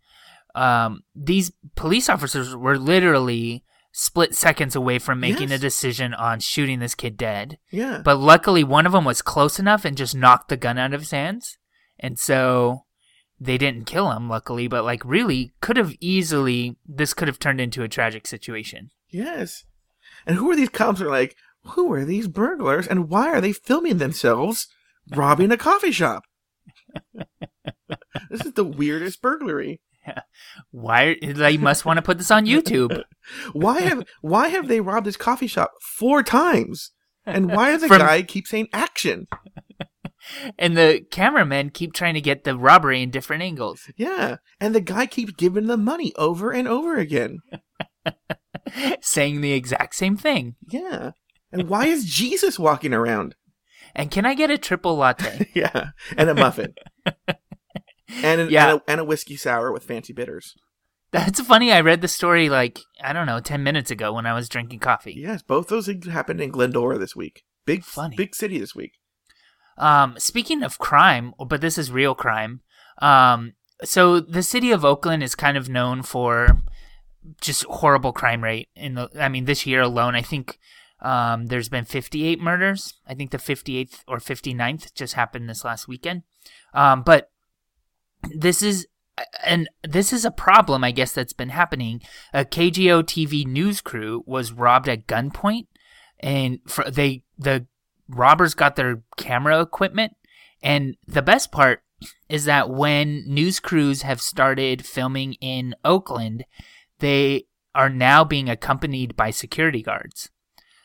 [0.57, 5.59] um, these police officers were literally split seconds away from making Yes.
[5.59, 7.59] a decision on shooting this kid dead.
[7.71, 8.01] yeah.
[8.05, 11.01] But luckily, one of them was close enough and just knocked the gun out of
[11.01, 11.59] his hands,
[11.99, 12.87] and so
[13.41, 14.29] they didn't kill him.
[14.29, 18.91] Luckily, but like really could have easily this could have turned into a tragic situation.
[19.09, 19.65] Yes.
[20.27, 21.01] And who are these cops?
[21.01, 24.69] Are like, who are these burglars, and why are they filming themselves
[25.15, 26.25] robbing a coffee shop?
[28.31, 29.81] this is the weirdest burglary.
[30.71, 33.03] Why they must want to put this on YouTube?
[33.53, 36.91] Why have why have they robbed this coffee shop four times?
[37.27, 39.29] And why does the From- guy keep saying action?
[40.59, 44.81] And the cameramen keep trying to get the robbery in different angles, Yeah, and the
[44.81, 47.39] guy keeps giving them money over and over again.
[49.01, 50.57] saying the exact same thing.
[50.69, 51.13] Yeah,
[51.53, 53.35] and why is Jesus walking around?
[53.93, 55.49] And can I get a triple latte?
[55.53, 56.75] yeah, and a muffin,
[58.23, 58.71] and, an, Yeah.
[58.75, 60.55] and, a, and a whiskey sour with fancy bitters.
[61.11, 61.73] That's funny.
[61.73, 64.79] I read the story like I don't know, ten minutes ago when I was drinking
[64.79, 65.15] coffee.
[65.17, 67.43] Yes, both those things happened in Glendora this week.
[67.67, 68.15] Big, Funny.
[68.15, 68.93] big city this week.
[69.81, 72.61] Um, speaking of crime, but this is real crime.
[73.01, 76.61] Um, so the city of Oakland is kind of known for
[77.41, 78.69] just horrible crime rate.
[78.77, 80.59] In the, I mean, this year alone, I think
[81.01, 82.95] um, there's been 58 murders.
[83.07, 86.25] I think the 58th or 59th just happened this last weekend.
[86.75, 87.31] Um, but
[88.35, 88.87] this is
[89.45, 92.01] and this is a problem, I guess, that's been happening.
[92.33, 95.67] A KGO TV news crew was robbed at gunpoint,
[96.21, 97.67] and for, they the
[98.11, 100.15] robbers got their camera equipment.
[100.63, 101.83] And the best part
[102.29, 106.45] is that when news crews have started filming in Oakland,
[106.99, 110.31] they are now being accompanied by security guards.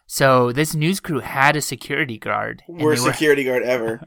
[0.07, 2.63] So this news crew had a security guard.
[2.67, 4.01] Worst were- security guard ever.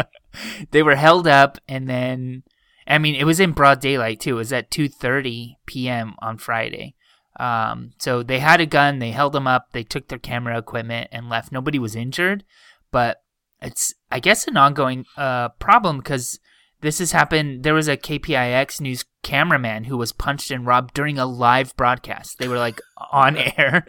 [0.70, 2.44] they were held up and then
[2.86, 4.36] I mean it was in broad daylight too.
[4.36, 6.14] It was at 2:30 p.m.
[6.20, 6.94] on Friday.
[7.38, 11.08] Um, so they had a gun, they held them up, they took their camera equipment
[11.12, 11.52] and left.
[11.52, 12.44] Nobody was injured,
[12.90, 13.22] but
[13.60, 16.38] it's I guess an ongoing uh problem because
[16.80, 17.64] this has happened.
[17.64, 22.38] There was a KPIX news cameraman who was punched and robbed during a live broadcast.
[22.38, 22.80] They were like
[23.12, 23.86] on air.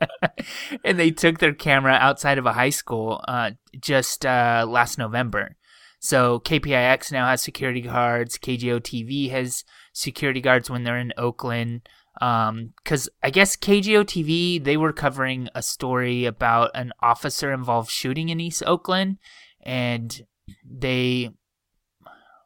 [0.84, 5.56] and they took their camera outside of a high school uh, just uh, last November.
[6.04, 8.36] So KPIX now has security guards.
[8.36, 9.64] KGO TV has
[9.94, 11.88] security guards when they're in Oakland.
[12.20, 17.90] Um, because I guess KGO TV they were covering a story about an officer involved
[17.90, 19.16] shooting in East Oakland,
[19.62, 20.26] and
[20.62, 21.30] they,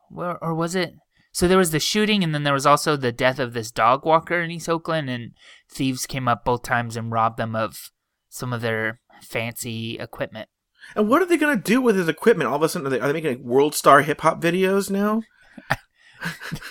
[0.08, 0.94] where or was it?
[1.32, 4.06] So there was the shooting, and then there was also the death of this dog
[4.06, 5.32] walker in East Oakland, and
[5.68, 7.90] thieves came up both times and robbed them of
[8.28, 10.48] some of their fancy equipment.
[10.96, 12.48] And what are they gonna do with his equipment?
[12.50, 14.90] All of a sudden, are they, are they making like world star hip hop videos
[14.90, 15.22] now?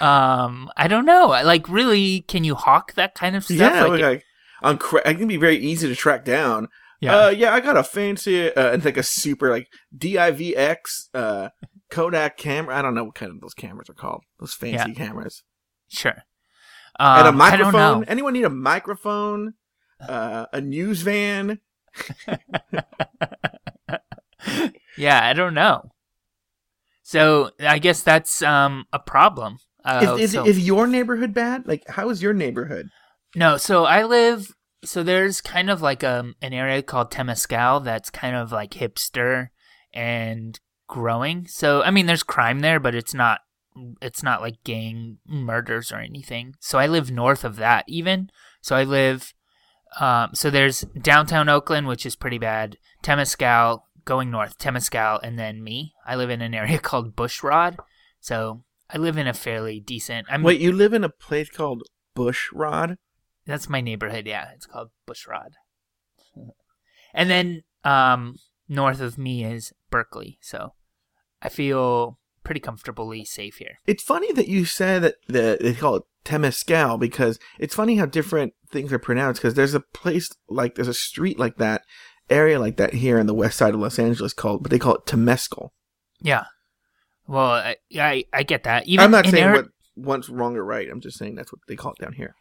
[0.00, 1.26] Um, I don't know.
[1.26, 3.56] Like, really, can you hawk that kind of stuff?
[3.58, 4.24] yeah, like, like,
[4.62, 6.68] on cra- it can be very easy to track down.
[7.00, 7.16] yeah.
[7.16, 11.48] Uh, yeah, I got a fancy uh, and like a super like DIVX uh
[11.90, 12.76] Kodak camera.
[12.76, 14.22] I don't know what kind of those cameras are called.
[14.38, 15.42] Those fancy cameras.
[15.88, 16.22] sure.
[16.98, 18.04] and a Um, microphone.
[18.04, 19.54] Anyone need a microphone?
[20.00, 21.60] Uh, a news van.
[24.96, 25.90] yeah, I don't know.
[27.02, 29.58] So I guess that's um a problem.
[29.84, 31.66] Uh, is, is, so- is your neighborhood bad?
[31.66, 32.88] Like, how is your neighborhood?
[33.34, 34.52] No, so I live.
[34.84, 39.48] So there's kind of like um an area called Temescal that's kind of like hipster
[39.92, 41.46] and growing.
[41.46, 43.40] So I mean, there's crime there, but it's not
[44.02, 46.54] it's not like gang murders or anything.
[46.60, 48.30] So I live north of that even.
[48.60, 49.32] So I live.
[49.98, 52.76] Um, so there's downtown Oakland, which is pretty bad.
[53.02, 55.94] Temescal going north, Temescal, and then me.
[56.06, 57.76] I live in an area called Bushrod.
[58.20, 60.26] So I live in a fairly decent.
[60.30, 61.82] I'm Wait, you live in a place called
[62.16, 62.96] Bushrod?
[63.46, 64.26] that's my neighborhood.
[64.26, 65.52] Yeah, it's called Bushrod.
[67.14, 68.36] and then um,
[68.68, 70.74] north of me is Berkeley, so
[71.42, 73.78] I feel pretty comfortably safe here.
[73.86, 78.06] It's funny that you said that the, they call it Temescal because it's funny how
[78.06, 79.40] different things are pronounced.
[79.40, 81.82] Because there's a place like there's a street like that,
[82.28, 84.94] area like that here in the west side of Los Angeles called, but they call
[84.96, 85.70] it Temescal.
[86.20, 86.44] Yeah.
[87.26, 88.86] Well, I I, I get that.
[88.86, 90.88] Even I'm not saying Ari- what one's wrong or right.
[90.90, 92.34] I'm just saying that's what they call it down here.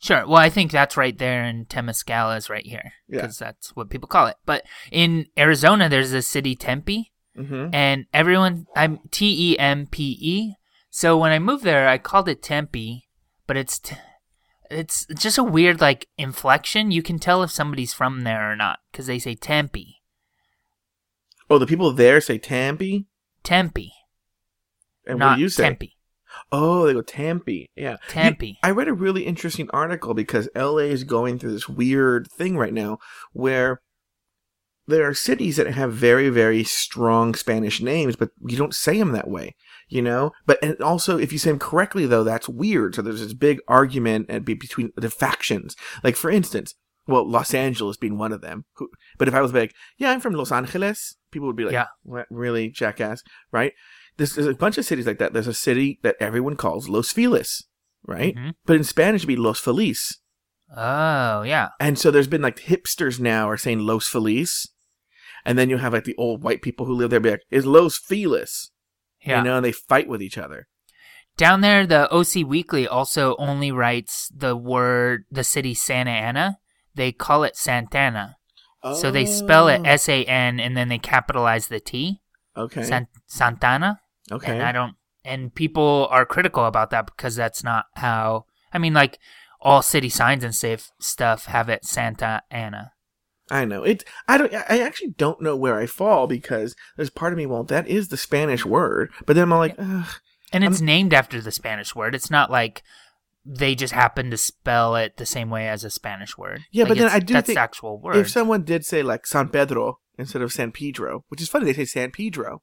[0.00, 0.26] Sure.
[0.26, 3.22] Well, I think that's right there, and Temescal is right here Yeah.
[3.22, 4.36] because that's what people call it.
[4.44, 10.18] But in Arizona, there's a city Tempe, hmm and everyone I'm T E M P
[10.20, 10.54] E.
[10.90, 13.08] So when I moved there, I called it Tempe,
[13.46, 13.96] but it's t-
[14.70, 16.90] it's just a weird like inflection.
[16.90, 20.00] You can tell if somebody's from there or not because they say Tempe,
[21.50, 23.06] Oh, the people there say Tempe,
[23.42, 23.92] Tempe,
[25.06, 25.64] and not what do you say?
[25.64, 25.96] Tempe,
[26.50, 27.70] Oh, they go Tempe.
[27.76, 28.58] Yeah, Tempe.
[28.62, 32.72] I read a really interesting article because LA is going through this weird thing right
[32.72, 32.98] now
[33.32, 33.80] where
[34.86, 39.12] there are cities that have very, very strong Spanish names, but you don't say them
[39.12, 39.54] that way,
[39.94, 40.32] you know?
[40.44, 42.94] But and also, if you say them correctly, though, that's weird.
[42.94, 45.76] So there's this big argument and be between the factions.
[46.02, 46.74] Like, for instance,
[47.06, 48.64] well, Los Angeles being one of them.
[49.18, 51.86] But if I was like, yeah, I'm from Los Angeles, people would be like, Yeah.
[52.02, 53.22] what, really, jackass,
[53.52, 53.72] right?
[54.16, 55.32] There's, there's a bunch of cities like that.
[55.32, 57.64] There's a city that everyone calls Los Feliz,
[58.06, 58.34] right?
[58.34, 58.54] Mhm.
[58.64, 60.18] But in Spanish, it'd be Los Feliz.
[60.76, 64.68] Oh yeah, And so there's been like hipsters now are saying Los Feliz.
[65.44, 67.66] And then you have like the old white people who live there be like, is
[67.66, 68.70] Los Feliz?
[69.24, 69.38] Yeah.
[69.38, 70.68] You know, and they fight with each other.
[71.36, 76.58] Down there, the OC Weekly also only writes the word the city Santa Ana.
[76.94, 78.36] They call it Santana.
[79.00, 82.20] So they spell it Oh, S A N and then they capitalize the T,
[82.54, 82.82] Okay.
[82.82, 84.00] San- Santana.
[84.30, 84.52] okay.
[84.52, 84.94] And I don't.
[85.24, 88.44] And people are critical about that because that's not how.
[88.74, 89.18] I mean, like
[89.60, 92.92] all city signs and safe stuff have it Santa Ana.
[93.50, 94.04] I know it.
[94.26, 94.52] I don't.
[94.54, 97.46] I actually don't know where I fall because there's part of me.
[97.46, 100.06] Well, that is the Spanish word, but then I'm like, Ugh,
[100.52, 102.14] And it's named after the Spanish word.
[102.14, 102.82] It's not like
[103.44, 106.62] they just happen to spell it the same way as a Spanish word.
[106.72, 108.16] Yeah, Like, but then I do that's think the actual word.
[108.16, 111.74] if someone did say like San Pedro instead of San Pedro, which is funny, they
[111.74, 112.62] say San Pedro,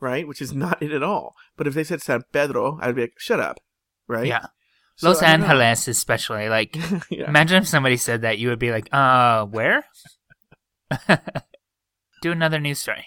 [0.00, 0.26] right?
[0.26, 1.34] Which is not it at all.
[1.56, 3.60] But if they said San Pedro, I'd be like, shut up,
[4.08, 4.26] right?
[4.26, 4.46] yeah,
[4.96, 5.46] So, Los I don't know.
[5.46, 6.48] Angeles especially.
[6.48, 6.74] Like,
[7.10, 7.28] yeah.
[7.28, 9.84] imagine if somebody said that, you would be like, "Uh, where?"
[12.22, 13.06] Do another news story.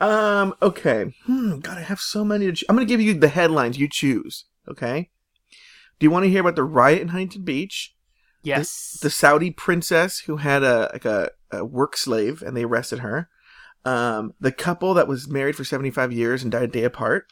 [0.00, 0.54] Um.
[0.62, 1.14] Okay.
[1.24, 1.58] Hmm.
[1.60, 2.46] God, I have so many.
[2.46, 3.78] To choo- I'm going to give you the headlines.
[3.78, 4.46] You choose.
[4.68, 5.10] Okay.
[5.98, 7.94] Do you want to hear about the riot in Huntington Beach?
[8.42, 8.98] Yes.
[9.02, 13.28] the Saudi princess who had a like a, a work slave and they arrested her.
[13.84, 17.26] Um, the couple that was married for 75 years and died a day apart.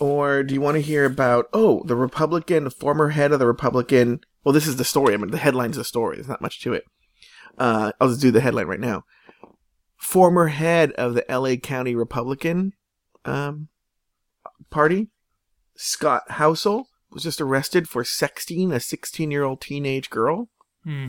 [0.00, 3.46] Or do you want to hear about oh the Republican, the former head of the
[3.46, 4.20] Republican?
[4.42, 5.14] Well, this is the story.
[5.14, 6.16] I mean, the headline's the story.
[6.16, 6.84] There's not much to it.
[7.58, 9.04] Uh, I'll just do the headline right now.
[9.96, 11.56] Former head of the L.A.
[11.56, 12.72] County Republican
[13.24, 13.68] um,
[14.70, 15.08] Party,
[15.74, 20.48] Scott Housel, was just arrested for sexting a 16 year old teenage girl.
[20.84, 21.08] Hmm.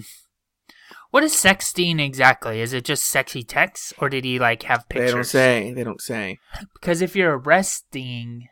[1.11, 2.59] What is sexting exactly?
[2.59, 5.09] Is it just sexy texts, or did he like have pictures?
[5.09, 5.73] They don't say.
[5.73, 6.39] They don't say.
[6.73, 8.47] Because if you're arresting,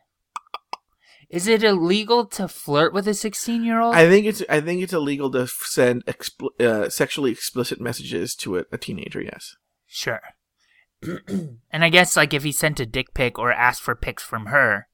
[1.36, 3.94] is it illegal to flirt with a 16 year old?
[3.96, 4.42] I think it's.
[4.50, 9.22] I think it's illegal to send expl- uh, sexually explicit messages to a, a teenager.
[9.22, 9.56] Yes.
[9.86, 10.22] Sure.
[11.02, 14.48] and I guess like if he sent a dick pic or asked for pics from
[14.48, 14.88] her,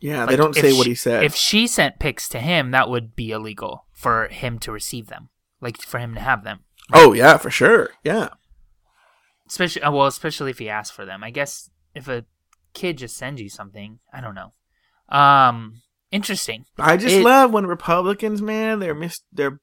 [0.00, 0.20] Yeah.
[0.20, 1.22] Like, they don't say what he said.
[1.22, 5.28] if she sent pics to him, that would be illegal for him to receive them,
[5.60, 6.60] like for him to have them.
[6.92, 7.90] oh yeah, for sure.
[8.02, 8.30] Yeah.
[9.46, 11.22] Especially uh, well, especially if he asked for them.
[11.22, 12.24] I guess if a
[12.72, 14.52] kid just sends you something, I don't know.
[15.08, 16.64] Um, interesting.
[16.78, 19.60] I just It- love when Republicans, man, they're mis- they're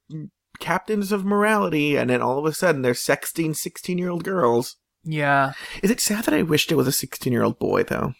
[0.60, 4.76] captains of morality, and then all of a sudden they're sexting sixteen year old girls.
[5.04, 8.14] Yeah, Is it sad that I wished it was a sixteen year old boy though?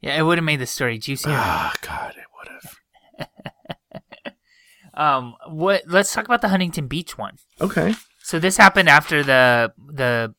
[0.00, 1.32] yeah, it would have made the story juicier.
[1.34, 4.32] Ah, God, it would have.
[4.94, 5.82] um, what?
[5.86, 7.36] Let's talk about the Huntington Beach one.
[7.60, 7.94] Okay.
[8.22, 10.34] So this happened after the the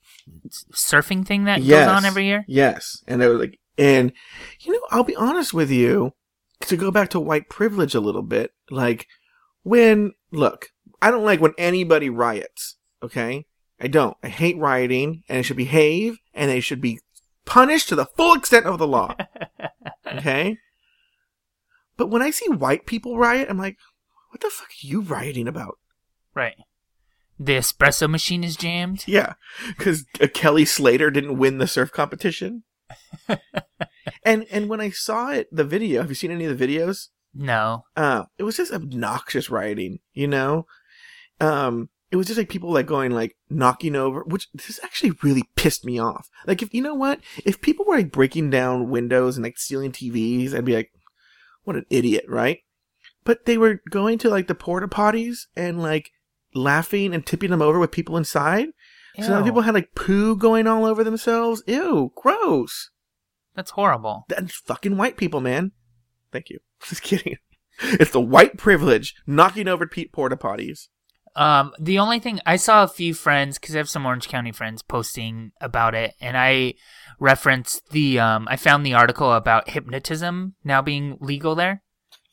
[0.73, 1.85] surfing thing that Yes.
[1.85, 2.43] goes on every year.
[2.47, 4.11] Yes, and it was like, and
[4.59, 6.13] you know, I'll be honest with you.
[6.61, 9.05] To go back to white privilege a little bit, like
[9.61, 10.69] when look,
[11.01, 12.77] I don't like when anybody riots.
[13.03, 13.45] Okay,
[13.79, 14.17] I don't.
[14.23, 16.99] I hate rioting, and it should behave, and they should be
[17.45, 19.15] punished to the full extent of the law.
[20.07, 20.57] Okay,
[21.97, 23.77] but when I see white people riot, I'm like,
[24.29, 25.79] what the fuck are you rioting about?
[26.33, 26.55] Right.
[27.39, 29.03] The espresso machine is jammed.
[29.07, 29.33] Yeah,
[29.67, 32.63] because uh, Kelly Slater didn't win the surf competition.
[34.23, 36.01] And and when I saw it, the video.
[36.01, 37.07] Have you seen any of the videos?
[37.33, 37.85] No.
[37.95, 39.99] Uh, it was just obnoxious rioting.
[40.13, 40.65] You know,
[41.39, 45.43] um, it was just like people like going like knocking over, which this actually really
[45.55, 46.29] pissed me off.
[46.45, 49.91] Like if you know what, if people were like breaking down windows and like stealing
[49.91, 50.91] TVs, I'd be like,
[51.63, 52.59] what an idiot, right?
[53.23, 56.11] But they were going to like the porta potties and like
[56.53, 58.69] laughing and tipping them over with people inside.
[59.21, 59.43] So Ew.
[59.43, 61.63] people had like poo going all over themselves.
[61.67, 62.91] Ew, gross.
[63.55, 64.25] That's horrible.
[64.29, 65.71] That's fucking white people, man.
[66.31, 66.59] Thank you.
[66.83, 67.37] Just kidding.
[67.81, 70.87] It's the white privilege knocking over pe- porta potties.
[71.35, 74.51] Um, the only thing I saw a few friends because I have some Orange County
[74.51, 76.73] friends posting about it, and I
[77.19, 81.83] referenced the um, I found the article about hypnotism now being legal there.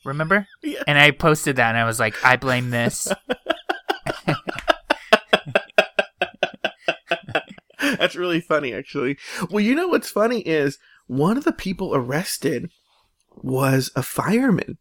[0.03, 0.47] Remember?
[0.63, 0.81] Yeah.
[0.87, 3.07] And I posted that, and I was like, I blame this.
[7.99, 9.17] That's really funny, actually.
[9.49, 10.77] Well, you know what's funny is
[11.07, 12.71] one of the people arrested
[13.35, 14.77] was a fireman.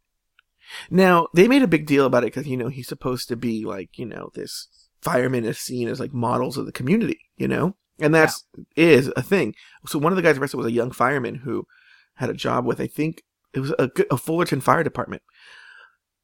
[0.91, 3.65] Now, they made a big deal about it because, you know, he's supposed to be
[3.65, 4.69] like, you know, this
[5.03, 7.77] fireman is seen as like models of the community, you know?
[8.01, 8.45] And that's
[8.75, 9.55] is a thing.
[9.87, 11.67] So one of the guys arrested was a young fireman who
[12.15, 15.23] had a job with, I think, it was a, a Fullerton Fire Department.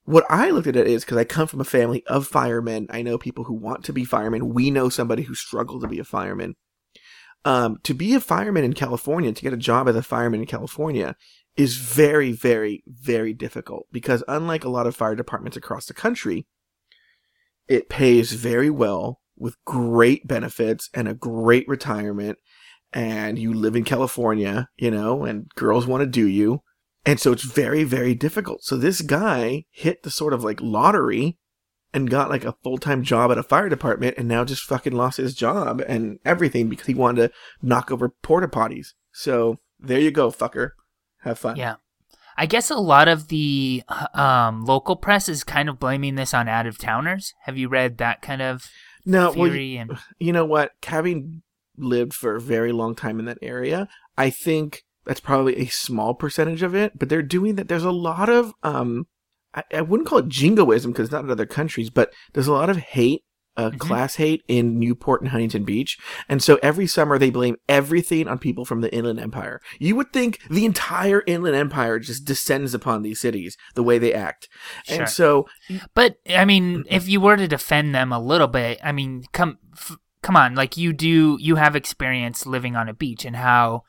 [0.03, 2.87] What I looked at it is because I come from a family of firemen.
[2.89, 4.53] I know people who want to be firemen.
[4.53, 6.55] We know somebody who struggled to be a fireman.
[7.43, 10.45] Um, to be a fireman in California, to get a job as a fireman in
[10.45, 11.15] California,
[11.57, 16.45] is very, very, very difficult because unlike a lot of fire departments across the country,
[17.67, 22.37] it pays very well with great benefits and a great retirement.
[22.93, 26.61] And you live in California, you know, and girls want to do you.
[27.05, 28.63] And so it's very, very difficult.
[28.63, 31.37] So this guy hit the sort of like lottery
[31.93, 34.93] and got like a full time job at a fire department and now just fucking
[34.93, 38.89] lost his job and everything because he wanted to knock over porta potties.
[39.11, 40.71] So there you go, fucker.
[41.23, 41.55] Have fun.
[41.55, 41.75] Yeah.
[42.37, 43.83] I guess a lot of the
[44.13, 47.33] um, local press is kind of blaming this on out of towners.
[47.43, 48.63] Have you read that kind of
[49.05, 49.77] No, well, theory?
[49.77, 50.71] and you know what?
[50.83, 51.43] Having
[51.77, 53.87] lived for a very long time in that area,
[54.17, 56.97] I think that's probably a small percentage of it.
[56.97, 57.67] But they're doing that.
[57.67, 59.07] There's a lot of um,
[59.53, 62.69] I, I wouldn't call it jingoism because not in other countries, but there's a lot
[62.69, 63.23] of hate.
[63.57, 63.79] Uh, Mhm.
[63.79, 65.97] Class hate in Newport and Huntington Beach.
[66.29, 69.59] And so every summer they blame everything on people from the Inland Empire.
[69.77, 74.13] You would think the entire Inland Empire just descends upon these cities the way they
[74.13, 74.47] act.
[74.85, 75.01] Sure.
[75.01, 75.47] And so
[75.93, 79.57] But I mean, if you were to defend them a little bit, I mean, come
[79.73, 83.83] f- come on, like you do, you have experience living on a beach and how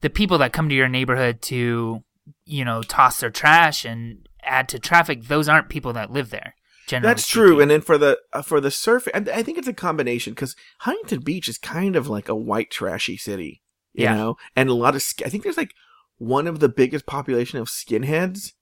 [0.00, 2.02] the people that come to your neighborhood to,
[2.46, 6.54] you know, toss their trash and add to traffic, those aren't people that live there.
[6.88, 9.68] Generally That's true, and then for the uh, for the surf, and I think it's
[9.68, 13.62] a combination because Huntington Beach is kind of like a white trashy city,
[13.92, 14.14] you Yeah.
[14.14, 15.74] know, and a lot of I think there's like
[16.18, 18.52] one of the biggest population of skinheads,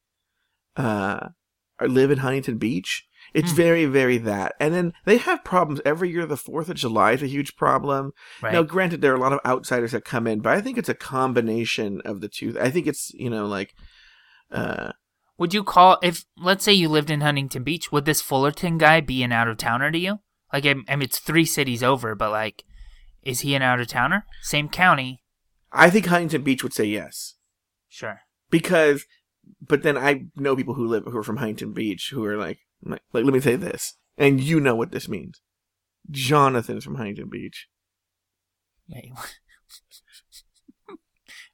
[0.77, 1.29] uh,
[1.79, 3.07] are live in Huntington Beach.
[3.33, 3.57] It's Hmm.
[3.57, 6.27] very very that, and then they have problems every year.
[6.27, 8.13] The Fourth of July is a huge problem.
[8.43, 8.53] right?
[8.53, 10.89] Now, granted, there are a lot of outsiders that come in, but I think it's
[10.91, 12.57] a combination of the two.
[12.61, 13.75] I think it's you know like,
[14.51, 14.93] uh,
[15.41, 19.01] Would you call if let's say you lived in Huntington Beach, would this Fullerton guy
[19.01, 20.21] be an out of towner to you?
[20.53, 22.65] Like I, mean it's 3 cities over, but like
[23.23, 24.27] is he an out of towner?
[24.43, 25.23] Same county.
[25.73, 27.37] I think Huntington Beach would say yes.
[27.89, 28.21] Sure.
[28.51, 29.07] because
[29.67, 32.59] but then I know people who live who are from Huntington Beach who are like
[32.85, 35.41] like, like let me say this and you know what this means.
[36.11, 37.67] Jonathan's from Huntington Beach.
[38.91, 39.13] Wait.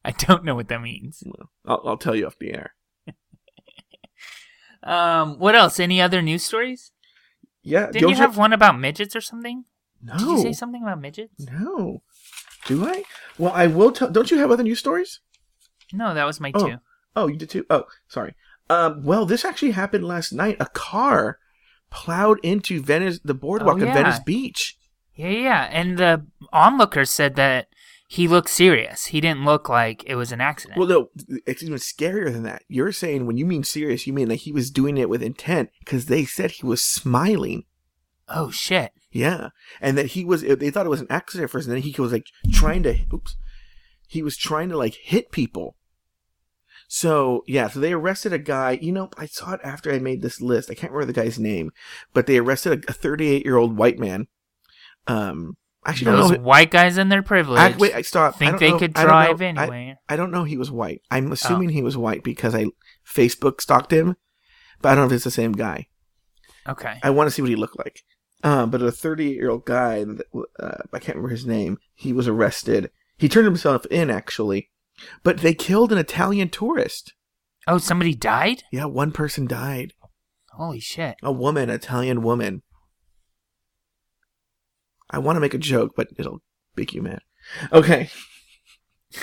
[0.05, 1.23] I don't know what that means.
[1.25, 2.76] Well, I'll, I'll tell you off the air.
[4.87, 5.81] Um, what else?
[5.81, 6.93] Any other news stories?
[7.63, 9.65] Yeah, Didn't you have one about midgets or something?
[10.03, 11.35] no Did you say something about midgets?
[11.51, 12.03] no
[12.67, 13.05] do I?
[13.39, 14.11] Well, I will tell.
[14.11, 15.21] Don't you have other news stories?
[15.93, 16.67] No, that was my Oh.
[16.69, 16.77] two.
[17.15, 17.65] Oh, you did too.
[17.71, 18.35] Oh, sorry.
[18.69, 20.57] Um, well, this actually happened last night.
[20.59, 21.39] A car
[21.91, 23.95] plowed into Venice, the boardwalk Oh, of yeah.
[23.95, 24.77] Venice Beach.
[25.15, 25.69] Yeah, yeah.
[25.71, 27.69] And the onlookers said that
[28.09, 29.07] he looked serious.
[29.07, 30.79] He didn't look like it was an accident.
[30.79, 31.11] Well, no,
[31.47, 32.63] it's even scarier than that.
[32.69, 35.71] You're saying when you mean serious, you mean like he was doing it with intent
[35.81, 37.65] because they said he was smiling.
[38.29, 38.93] oh shit.
[39.11, 39.49] Yeah,
[39.81, 40.43] and that he was.
[40.43, 42.99] They thought it was an accident first, and then he was like trying to.
[43.13, 43.35] Oops,
[44.07, 45.77] he was trying to like hit people.
[46.87, 48.79] So yeah, so they arrested a guy.
[48.83, 50.71] You know, I saw it after I made this list.
[50.71, 51.73] I can't remember the guy's name,
[52.13, 54.27] but they arrested a 38 year old white man.
[55.07, 55.57] Um,
[55.87, 56.47] actually, I Those don't know.
[56.47, 58.35] white guys in their privilege I, wait, I stop.
[58.35, 59.97] I think don't they know- could drive I- anyway.
[60.09, 61.03] I don't know he was white.
[61.11, 62.67] I'm assuming he was white because I
[63.09, 64.17] Facebook stalked him,
[64.83, 65.87] but I don't know if it's the same guy.
[66.69, 66.99] okay.
[67.03, 68.03] I want to see what he looked like.
[68.45, 70.05] Um, but a 38 year old guy,
[70.61, 71.79] uh, I can't remember his name.
[71.95, 72.91] He was arrested.
[73.17, 74.71] He turned himself in actually,
[75.23, 77.15] but they killed an Italian tourist.
[77.67, 78.63] Oh, somebody died?
[78.71, 79.95] Yeah, one person died.
[80.53, 81.17] Holy shit.
[81.23, 82.63] A woman, Italian woman.
[85.11, 86.41] I want to make a joke, but it'll
[86.77, 87.21] make you mad.
[87.73, 88.11] Okay.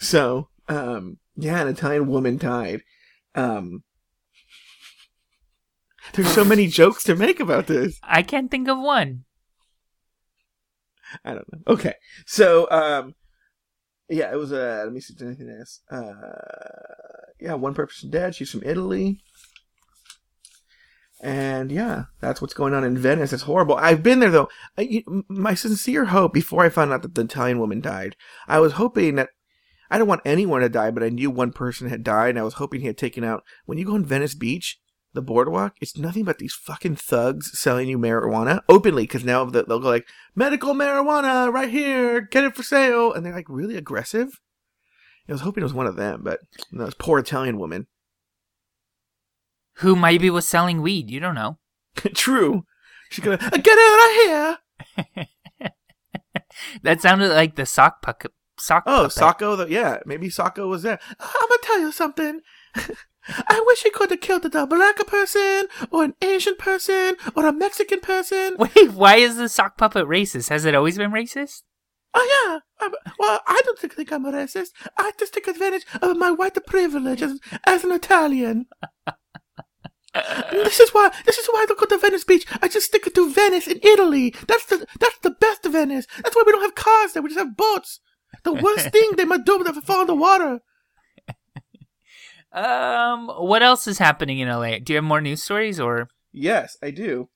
[0.00, 2.82] so, um, yeah, an Italian woman died.
[3.34, 3.84] Um,
[6.14, 7.98] there's so many jokes to make about this.
[8.02, 9.24] I can't think of one.
[11.24, 11.74] I don't know.
[11.74, 11.94] Okay,
[12.26, 13.14] so um,
[14.08, 15.80] yeah, it was uh, let me see if anything else.
[15.90, 18.34] Uh, yeah, one person dead.
[18.34, 19.20] She's from Italy,
[21.20, 23.32] and yeah, that's what's going on in Venice.
[23.32, 23.76] It's horrible.
[23.76, 24.48] I've been there though.
[24.76, 28.16] I, my sincere hope before I found out that the Italian woman died,
[28.46, 29.30] I was hoping that.
[29.90, 32.42] I don't want anyone to die, but I knew one person had died, and I
[32.42, 33.42] was hoping he had taken out.
[33.64, 34.78] When you go on Venice Beach,
[35.14, 39.64] the boardwalk, it's nothing but these fucking thugs selling you marijuana openly, because now they'll
[39.64, 44.38] go like, medical marijuana right here, get it for sale, and they're like really aggressive.
[45.26, 46.40] I was hoping it was one of them, but
[46.70, 47.86] no, poor Italian woman.
[49.78, 51.10] Who maybe was selling weed?
[51.10, 51.58] You don't know.
[52.14, 52.64] True.
[53.10, 54.14] She's gonna "Uh, get out of
[55.14, 55.26] here.
[56.82, 58.24] That sounded like the sock puck
[58.58, 58.84] sock.
[58.86, 59.12] Oh, puppet.
[59.12, 59.56] Socko.
[59.56, 60.98] The, yeah, maybe Socko was there.
[61.20, 62.40] I'm gonna tell you something.
[63.28, 67.52] I wish he could have killed a black person, or an Asian person, or a
[67.52, 68.56] Mexican person.
[68.58, 70.48] Wait, why is the sock puppet racist?
[70.48, 71.62] Has it always been racist?
[72.14, 72.26] Oh
[72.80, 72.86] yeah.
[72.86, 74.70] I'm, well, I don't think, think I'm a racist.
[74.96, 78.66] I just take advantage of my white privilege as, as an Italian.
[80.50, 81.10] This is why.
[81.26, 82.46] This is why I don't go to Venice Beach.
[82.62, 84.34] I just stick it to Venice in Italy.
[84.46, 86.06] That's the that's the best Venice.
[86.22, 87.22] That's why we don't have cars there.
[87.22, 88.00] We just have boats.
[88.44, 90.60] The worst thing they might do is fall in the water.
[92.52, 94.78] Um, what else is happening in LA?
[94.78, 96.08] Do you have more news stories or?
[96.32, 97.28] Yes, I do.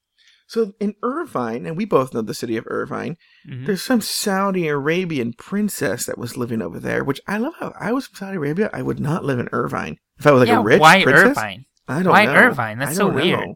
[0.47, 3.17] So in Irvine, and we both know the city of Irvine,
[3.49, 3.67] Mhm.
[3.67, 7.93] there's some Saudi Arabian princess that was living over there, which I love how I
[7.93, 8.69] was from Saudi Arabia.
[8.73, 9.99] I would not live in Irvine.
[10.19, 11.65] If I was like yeah, a rich why princess, Irvine?
[11.89, 12.35] I don't Why know.
[12.35, 12.79] Irvine?
[12.79, 13.15] That's I so know.
[13.15, 13.49] weird.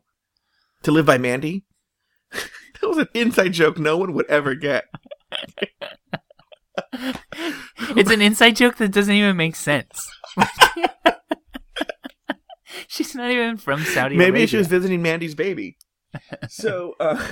[0.83, 1.65] To live by Mandy?
[2.33, 4.85] that was an inside joke no one would ever get.
[7.97, 10.09] it's an inside joke that doesn't even make sense.
[12.89, 14.47] She's not even from Saudi Maybe Arabia.
[14.47, 15.77] she was visiting Mandy's baby.
[16.49, 17.27] so uh,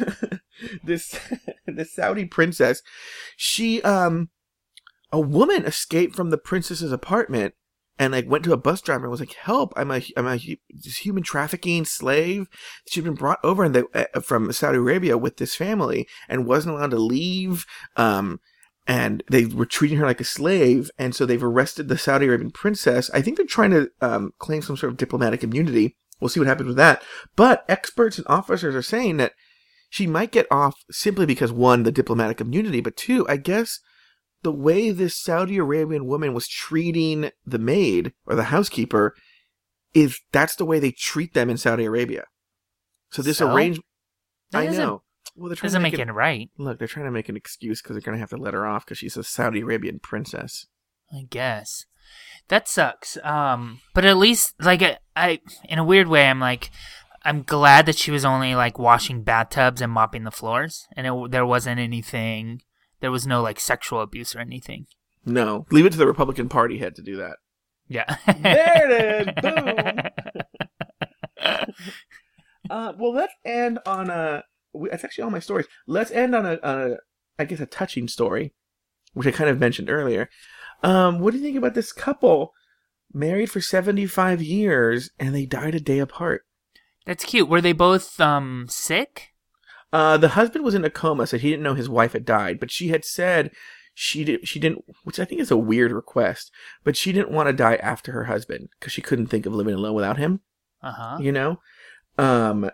[0.83, 1.19] this
[1.67, 2.83] this Saudi princess,
[3.37, 4.31] she um
[5.13, 7.55] a woman escaped from the princess's apartment
[7.99, 9.73] and like went to a bus driver and was like, "Help!
[9.77, 12.49] I'm a I'm a human trafficking slave."
[12.89, 16.77] She'd been brought over and they, uh, from Saudi Arabia with this family and wasn't
[16.77, 17.67] allowed to leave.
[17.97, 18.41] Um,
[18.87, 22.51] and they were treating her like a slave, and so they've arrested the Saudi Arabian
[22.51, 23.11] princess.
[23.15, 25.97] I think they're trying to um, claim some sort of diplomatic immunity.
[26.21, 27.03] We'll see what happens with that.
[27.35, 29.33] But experts and officers are saying that
[29.89, 33.81] she might get off simply because one, the diplomatic immunity, but two, I guess
[34.45, 39.15] the way this Saudi Arabian woman was treating the maid or the housekeeper
[39.95, 42.25] is that's the way they treat them in Saudi Arabia.
[43.11, 43.53] So this So?
[43.53, 43.87] arrangement,
[44.53, 45.03] I know.
[45.35, 47.37] Well, they're trying Doesn't to make make it right, Look, they're trying to make an
[47.37, 49.99] excuse because they're going to have to let her off because she's a Saudi Arabian
[49.99, 50.67] princess.
[51.13, 51.87] I guess.
[52.49, 53.17] That sucks.
[53.25, 56.71] Um, but at least, like, I, I, in a weird way, I'm like,
[57.23, 61.31] I'm glad that she was only like washing bathtubs and mopping the floors, and it,
[61.31, 62.61] there wasn't anything.
[63.05, 64.87] There was no like sexual abuse or anything.
[65.27, 67.37] No, leave it to the Republican Party head to do that.
[67.87, 68.17] Yeah.
[68.27, 69.35] There it is.
[71.37, 71.67] Boom.
[72.71, 74.43] Uh, well, let's end on a.
[74.73, 75.67] we- That's actually all my stories.
[75.87, 76.97] Let's end on a, on a,
[77.39, 78.55] I guess, a touching story,
[79.13, 80.31] which I kind of mentioned earlier.
[80.83, 82.55] Um, what do you think about this couple,
[83.13, 86.47] married for seventy-five years, and they died a day apart?
[87.05, 87.51] That's cute.
[87.51, 89.34] Were they both um sick?
[89.95, 92.59] Uh, the husband was in a coma, so he didn't know his wife had died,
[92.59, 93.51] but she had said
[93.95, 96.51] she did, she didn't, which I think is a weird request,
[96.83, 99.75] but she didn't want to die after her husband because she couldn't think of living
[99.75, 100.41] alone without him.
[100.83, 101.17] Uh huh.
[101.19, 101.61] you know
[102.19, 102.69] um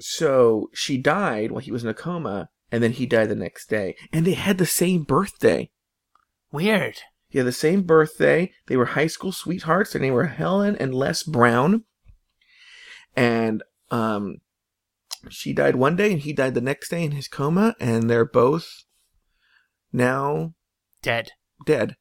[0.00, 3.68] so she died while he was in a coma and then he died the next
[3.70, 5.70] day and they had the same birthday
[6.50, 6.96] Weird.
[7.30, 11.22] yeah the same birthday they were high school sweethearts their name were helen and les
[11.22, 11.84] brown
[13.14, 13.62] and
[13.92, 14.38] um
[15.30, 18.24] she died one day and he died the next day in his coma and they're
[18.24, 18.84] both
[19.92, 20.54] now
[21.02, 21.32] Dead.
[21.66, 21.96] dead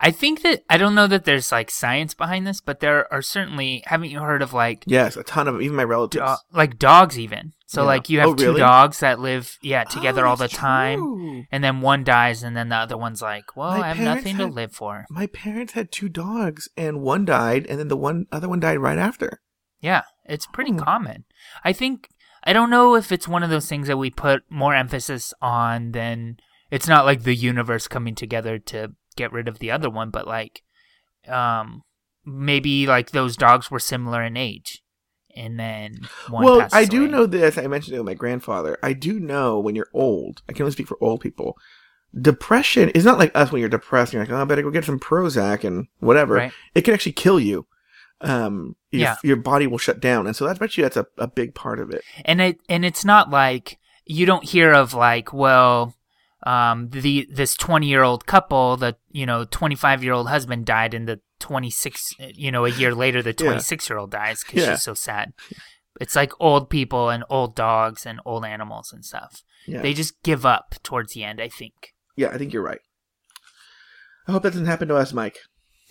[0.00, 3.20] I think that I don't know that there's like science behind this, but there are
[3.20, 3.82] certainly.
[3.84, 7.18] Haven't you heard of like yes a ton of even my relatives do- like dogs
[7.18, 7.52] even?
[7.66, 7.86] So Yeah.
[7.88, 8.60] like you have Oh, two really?
[8.60, 11.44] dogs that live yeah together Oh, all the time, true.
[11.52, 14.38] and then one dies, and then the other one's like, well, My I have nothing
[14.38, 15.04] to live for.
[15.10, 18.78] my parents had two dogs and one died and then the one other one died
[18.78, 19.42] right after
[19.82, 20.78] Yeah, it's pretty Hmm.
[20.78, 21.24] common.
[21.62, 22.08] I think
[22.44, 25.92] I don't know if it's one of those things that we put more emphasis on
[25.92, 26.36] than
[26.70, 30.26] it's not like the universe coming together to get rid of the other one, but
[30.26, 30.62] like
[31.28, 31.82] um
[32.24, 34.82] maybe like those dogs were similar in age.
[35.36, 37.10] And then one well, I do away.
[37.10, 37.58] know this.
[37.58, 38.78] I mentioned it with my grandfather.
[38.82, 40.42] I do know when you're old.
[40.48, 41.56] I can only speak for old people.
[42.20, 44.12] Depression is not like us when you're depressed.
[44.12, 46.34] And you're like, oh, I better go get some Prozac and whatever.
[46.34, 46.52] Right.
[46.76, 47.66] It can actually kill you.
[48.24, 49.16] Um, your, Yeah.
[49.22, 51.78] your body will shut down, and so that's bet you that's a, a big part
[51.80, 52.02] of it.
[52.24, 55.94] and it and it's not like you don't hear of like well
[56.46, 60.92] um the this 20 year old couple the you know 25 year old husband died
[60.92, 64.72] and the 26 you know a year later the 26 year old dies because Yeah.
[64.72, 65.32] she's so sad
[66.00, 70.22] it's like old people and old dogs and old animals and stuff Yeah, they just
[70.22, 72.78] give up towards the end i think yeah, I think you're right.
[74.28, 75.38] I hope that doesn't happen to us, Mike.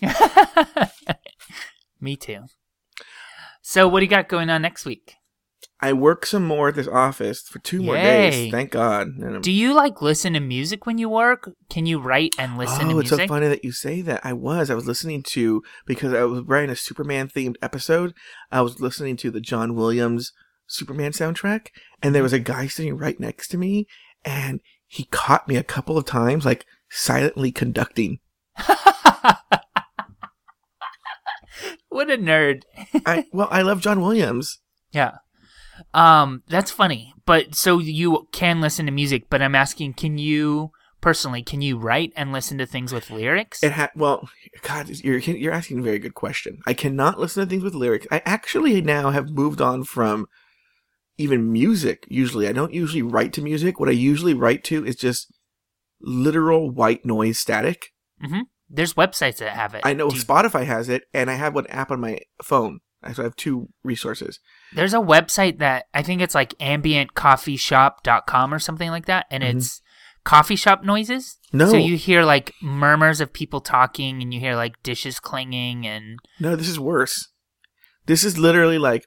[2.04, 2.40] me too
[3.62, 5.14] so what do you got going on next week
[5.80, 8.30] I work some more at this office for two more Yay.
[8.30, 8.50] days.
[8.50, 9.42] Thank God.
[9.42, 12.98] Do you like listen to music when you work can you write and listen oh,
[13.00, 14.24] it's so funny that you say that.
[14.24, 14.70] I was.
[14.70, 18.14] I was listening to because I was writing a Superman themed episode.
[18.50, 20.32] I was listening to the John Williams
[20.66, 21.68] Superman soundtrack,
[22.02, 23.86] and there was a guy sitting right next to me,
[24.24, 28.20] and he caught me a couple of times, like silently conducting.
[31.94, 32.62] what a nerd
[33.06, 34.58] I well, I love John Williams.
[34.92, 35.12] Yeah.
[35.92, 37.14] Um, that's funny.
[37.26, 40.70] But so you can listen to music, but I'm asking, can you
[41.00, 43.62] personally, can you write and listen to things with lyrics?
[43.62, 44.28] It had well,
[44.62, 46.58] God, you're you're asking a very good question.
[46.66, 48.06] I cannot listen to things with lyrics.
[48.10, 50.26] I actually now have moved on from
[51.16, 52.06] even music.
[52.08, 53.78] Usually, I don't usually write to music.
[53.78, 55.32] What I usually write to is just
[56.00, 57.86] literal white noise static.
[58.22, 58.42] Mhm.
[58.68, 59.82] There's websites that have it.
[59.84, 62.80] I know Do you- Spotify has it, and I have one app on my phone.
[63.12, 64.40] So I have two resources.
[64.72, 69.56] there's a website that I think it's like ambientcoffeeshop.com or something like that, and Mhm.
[69.56, 69.80] it's
[70.24, 71.38] coffee shop noises.
[71.52, 75.86] No, So you hear like murmurs of people talking, and you hear like dishes clanging,
[75.86, 77.28] and no, this is worse.
[78.06, 79.04] This is literally like,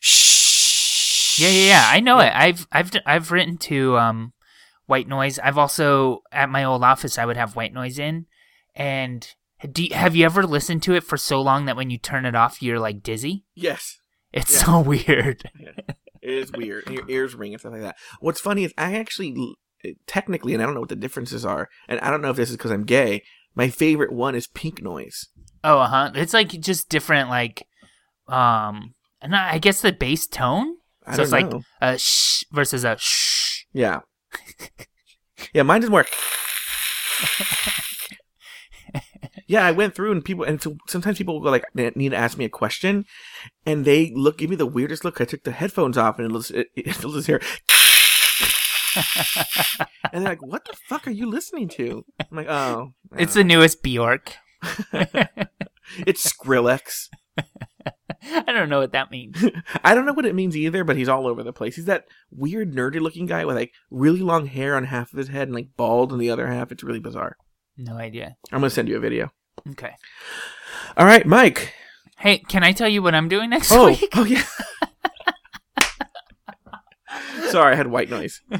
[0.00, 1.38] shh.
[1.38, 1.88] yeah, yeah, yeah.
[1.90, 2.32] I know it.
[2.34, 4.32] I've I've I've written to um,
[4.86, 5.38] white noise.
[5.38, 8.26] I've also at my old office I would have white noise in,
[8.76, 9.26] and
[9.72, 12.24] do you, have you ever listened to it for so long that when you turn
[12.26, 13.44] it off you're like dizzy?
[13.54, 13.96] Yes,
[14.32, 14.64] It's Yeah.
[14.64, 15.50] so weird.
[16.22, 16.86] it is weird.
[16.86, 17.96] And your ears ring and stuff like that.
[18.20, 19.54] What's funny is I actually,
[20.06, 22.50] technically, and I don't know what the differences are, and I don't know if this
[22.50, 23.22] is because I'm gay.
[23.54, 25.28] My favorite one is pink noise.
[25.62, 26.10] Oh, uh huh.
[26.14, 27.66] It's like just different, like,
[28.28, 30.76] um, and I guess the bass tone.
[31.06, 31.62] I So it's like- know.
[31.80, 33.64] A shh versus a shh.
[33.72, 34.00] yeah,
[35.54, 35.62] yeah.
[35.62, 36.04] Mine is more.
[39.46, 42.10] yeah, I went through and people, and so sometimes people will go like they need
[42.10, 43.04] to ask me a question,
[43.66, 45.20] and they look give me the weirdest look.
[45.20, 47.40] I took the headphones off and it'll just, it, it'll just hear.
[50.12, 53.44] and they're like, "What the fuck are you listening to?" I'm like, "Oh, It's the
[53.44, 54.36] newest Bjork.
[56.06, 57.08] it's Skrillex."
[58.26, 59.44] I don't know what that means.
[59.84, 61.76] I don't know what it means either, but he's all over the place.
[61.76, 65.28] He's that weird nerdy looking guy with like really long hair on half of his
[65.28, 66.72] head and like bald on the other half.
[66.72, 67.36] It's really bizarre.
[67.76, 68.36] No idea.
[68.52, 69.32] I'm gonna send you a video.
[69.70, 69.92] Okay.
[70.96, 71.72] All right, Mike.
[72.18, 74.08] Hey, can I tell you what I'm doing next Oh, week?
[74.14, 74.44] oh yeah.
[77.50, 78.40] Sorry, I had white noise.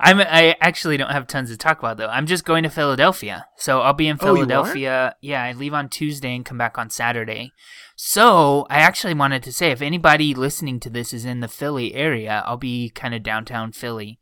[0.00, 0.20] I'm.
[0.20, 2.08] I actually don't have tons to talk about though.
[2.08, 4.34] I'm just going to Philadelphia, so I'll be in Oh.
[4.34, 5.14] Philadelphia.
[5.22, 7.52] yeah, I leave on Tuesday and come back on Saturday.
[7.96, 11.94] So I actually wanted to say, if anybody listening to this is in the Philly
[11.94, 14.18] area, I'll be kind of downtown Philly.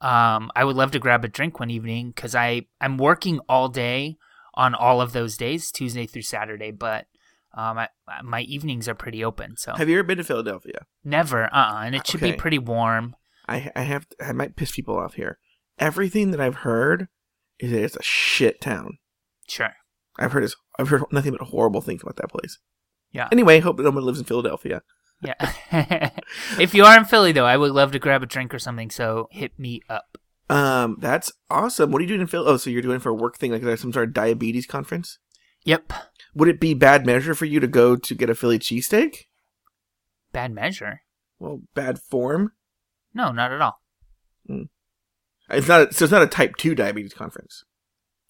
[0.00, 3.68] Um, I would love to grab a drink one evening because I I'm working all
[3.68, 4.16] day
[4.54, 7.06] on all of those days, Tuesday through Saturday, but.
[7.52, 7.88] Um, I,
[8.22, 10.86] my evenings are pretty open, so Have you ever been to Philadelphia?
[11.02, 11.48] never, uh,
[11.78, 12.30] uh and it should Okay.
[12.30, 13.16] be pretty warm.
[13.48, 15.40] I I have I might piss people off here.
[15.76, 17.08] Everything that I've heard
[17.58, 18.98] is that it's a shit town.
[19.48, 19.72] Sure.
[20.16, 20.48] I've heard
[20.78, 22.60] I've heard nothing but horrible things about that place.
[23.10, 23.28] Yeah.
[23.32, 24.82] Anyway, hope that no one lives in Philadelphia.
[25.22, 26.10] Yeah.
[26.58, 28.90] if you are in Philly, though, I would love to grab a drink or something.
[28.90, 30.18] So hit me up.
[30.48, 31.92] Um, that's awesome.
[31.92, 32.46] What are you doing in Philly?
[32.46, 35.18] Oh, so you're doing for a work thing, like some sort of diabetes conference?
[35.64, 35.92] Yep.
[36.34, 39.26] Would it be bad measure for you to go to get a Philly cheesesteak?
[40.32, 41.02] Bad measure.
[41.38, 42.52] Well, bad form.
[43.14, 43.80] No, not at all.
[45.50, 45.88] It's not.
[45.88, 47.64] A, so it's not a type two diabetes conference.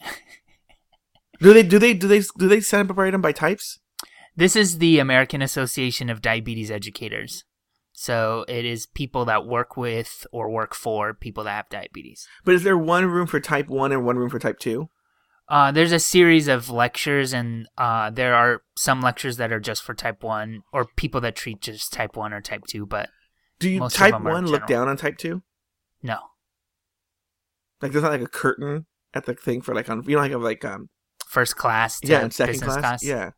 [1.41, 1.63] do they?
[1.63, 1.95] Do they?
[1.95, 2.21] Do they?
[2.39, 3.79] Do they separate them by types?
[4.37, 7.45] This is the American Association of Diabetes Educators.
[7.93, 12.27] So it is people that work with or work for people that have diabetes.
[12.45, 14.89] But is there one room for type one and one room for type two?
[15.51, 19.83] Uh, there's a series of lectures, and uh, there are some lectures that are just
[19.83, 23.09] for type 1 or people that treat just type 1 or type 2, but
[23.59, 25.43] Do you of type them one look down on type two?
[26.03, 26.19] no.
[27.83, 30.31] Like there's not like a curtain at the thing for like on you know like
[30.31, 30.89] have like um
[31.27, 33.31] First class yeah in second business class, yeah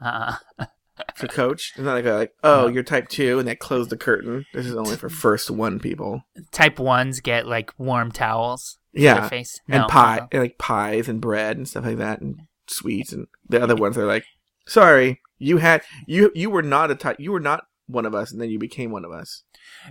[0.00, 0.36] Uh-uh.
[1.14, 1.72] for coach.
[1.76, 2.66] It's not like a, like oh No.
[2.68, 4.44] you're type two and they close the curtain.
[4.52, 6.22] This is only for first one people.
[6.52, 10.26] type ones get like warm towels Yeah, their face and No, pie uh-uh.
[10.32, 13.96] and like pies and bread and stuff like that and sweets and the other ones
[13.96, 14.24] are like
[14.66, 18.30] sorry you had you you were not a type you were not one of us
[18.32, 19.44] and then you became one of us.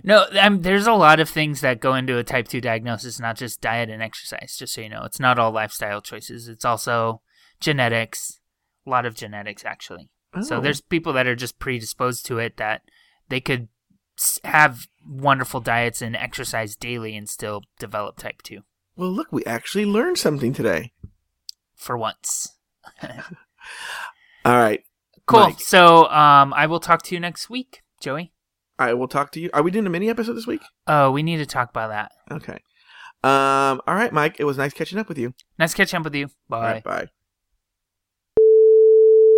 [0.04, 3.36] no um, there's a lot of things that go into a type 2 diagnosis not
[3.36, 7.20] just diet and exercise just so you know it's not all lifestyle choices it's also
[7.58, 8.37] genetics
[8.88, 10.08] a lot of genetics actually
[10.42, 10.60] so Oh.
[10.60, 12.82] there's people that are just predisposed to it that
[13.28, 13.68] they could
[14.44, 18.60] have wonderful diets and exercise daily and still develop type 2
[18.96, 20.92] well look we actually learned something today.
[21.76, 22.56] for once
[24.44, 24.82] All right,
[25.26, 25.60] cool Mike.
[25.60, 28.32] so um i will talk to you next week joey
[28.80, 29.50] I will talk to you.
[29.52, 30.62] Are we doing a mini episode this week?
[30.86, 32.58] oh we need to talk about that Okay.
[33.24, 33.80] Um.
[33.88, 34.36] All right, Mike.
[34.38, 35.34] It was nice catching up with you.
[35.58, 37.08] nice catching up with you bye right, bye.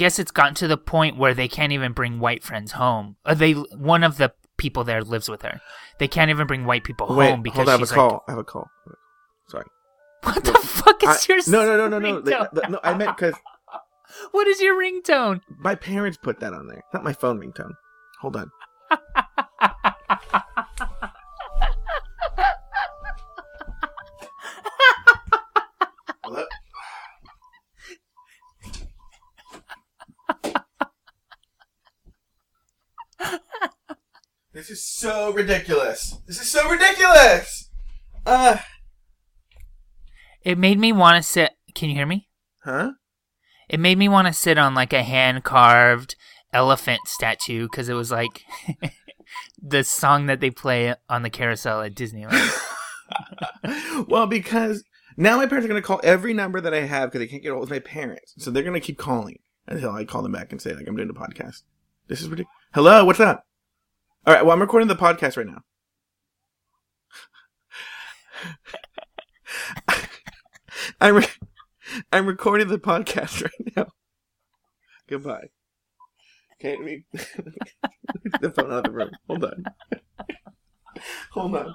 [0.01, 3.17] Guess it's gotten to the point where they can't even bring white friends home.
[3.25, 5.61] Uh, they one of the people there lives with her.
[5.99, 8.21] They can't even bring white people Wait, home because she's like hold on.
[8.27, 8.63] I have a call.
[8.63, 9.01] like, I have a call.
[9.49, 9.65] Sorry.
[10.23, 12.23] "What the fuck I, is your no, no, no, no, no.
[12.23, 12.49] ringtone?
[12.53, 13.35] Like, no, I meant because
[14.33, 16.83] what is your ringtone?" my parents put that on there.
[16.95, 17.73] Not my phone ringtone.
[18.21, 18.51] Hold on.
[26.25, 26.47] Hello?
[34.53, 36.17] This is so ridiculous.
[36.27, 37.69] This is so ridiculous.
[38.25, 38.59] Uh,
[40.43, 41.53] It made me want to sit.
[41.75, 42.29] Can you hear me?
[42.65, 42.93] huh?
[43.69, 46.17] It made me want to sit on like a hand carved
[46.53, 48.43] elephant statue because it was like
[49.63, 52.59] the song that they play on the carousel at Disneyland.
[54.09, 54.85] well, because
[55.17, 57.43] now my parents are going to call every number that I have because they can't
[57.43, 58.35] get hold of my parents.
[58.39, 60.97] So they're going to keep calling until I call them back and say, like, I'm
[60.97, 61.63] doing a podcast.
[62.09, 62.55] This is ridiculous.
[62.75, 63.45] Hello, what's up?
[64.27, 65.63] All right, well, I'm recording the podcast right now.
[71.01, 71.27] I'm, re-
[72.13, 73.87] I'm recording the podcast right now.
[75.09, 75.49] Goodbye.
[76.61, 77.05] Okay, let me
[78.41, 79.11] the phone out of the room.
[79.27, 79.65] Hold on.
[81.33, 81.75] Hold on.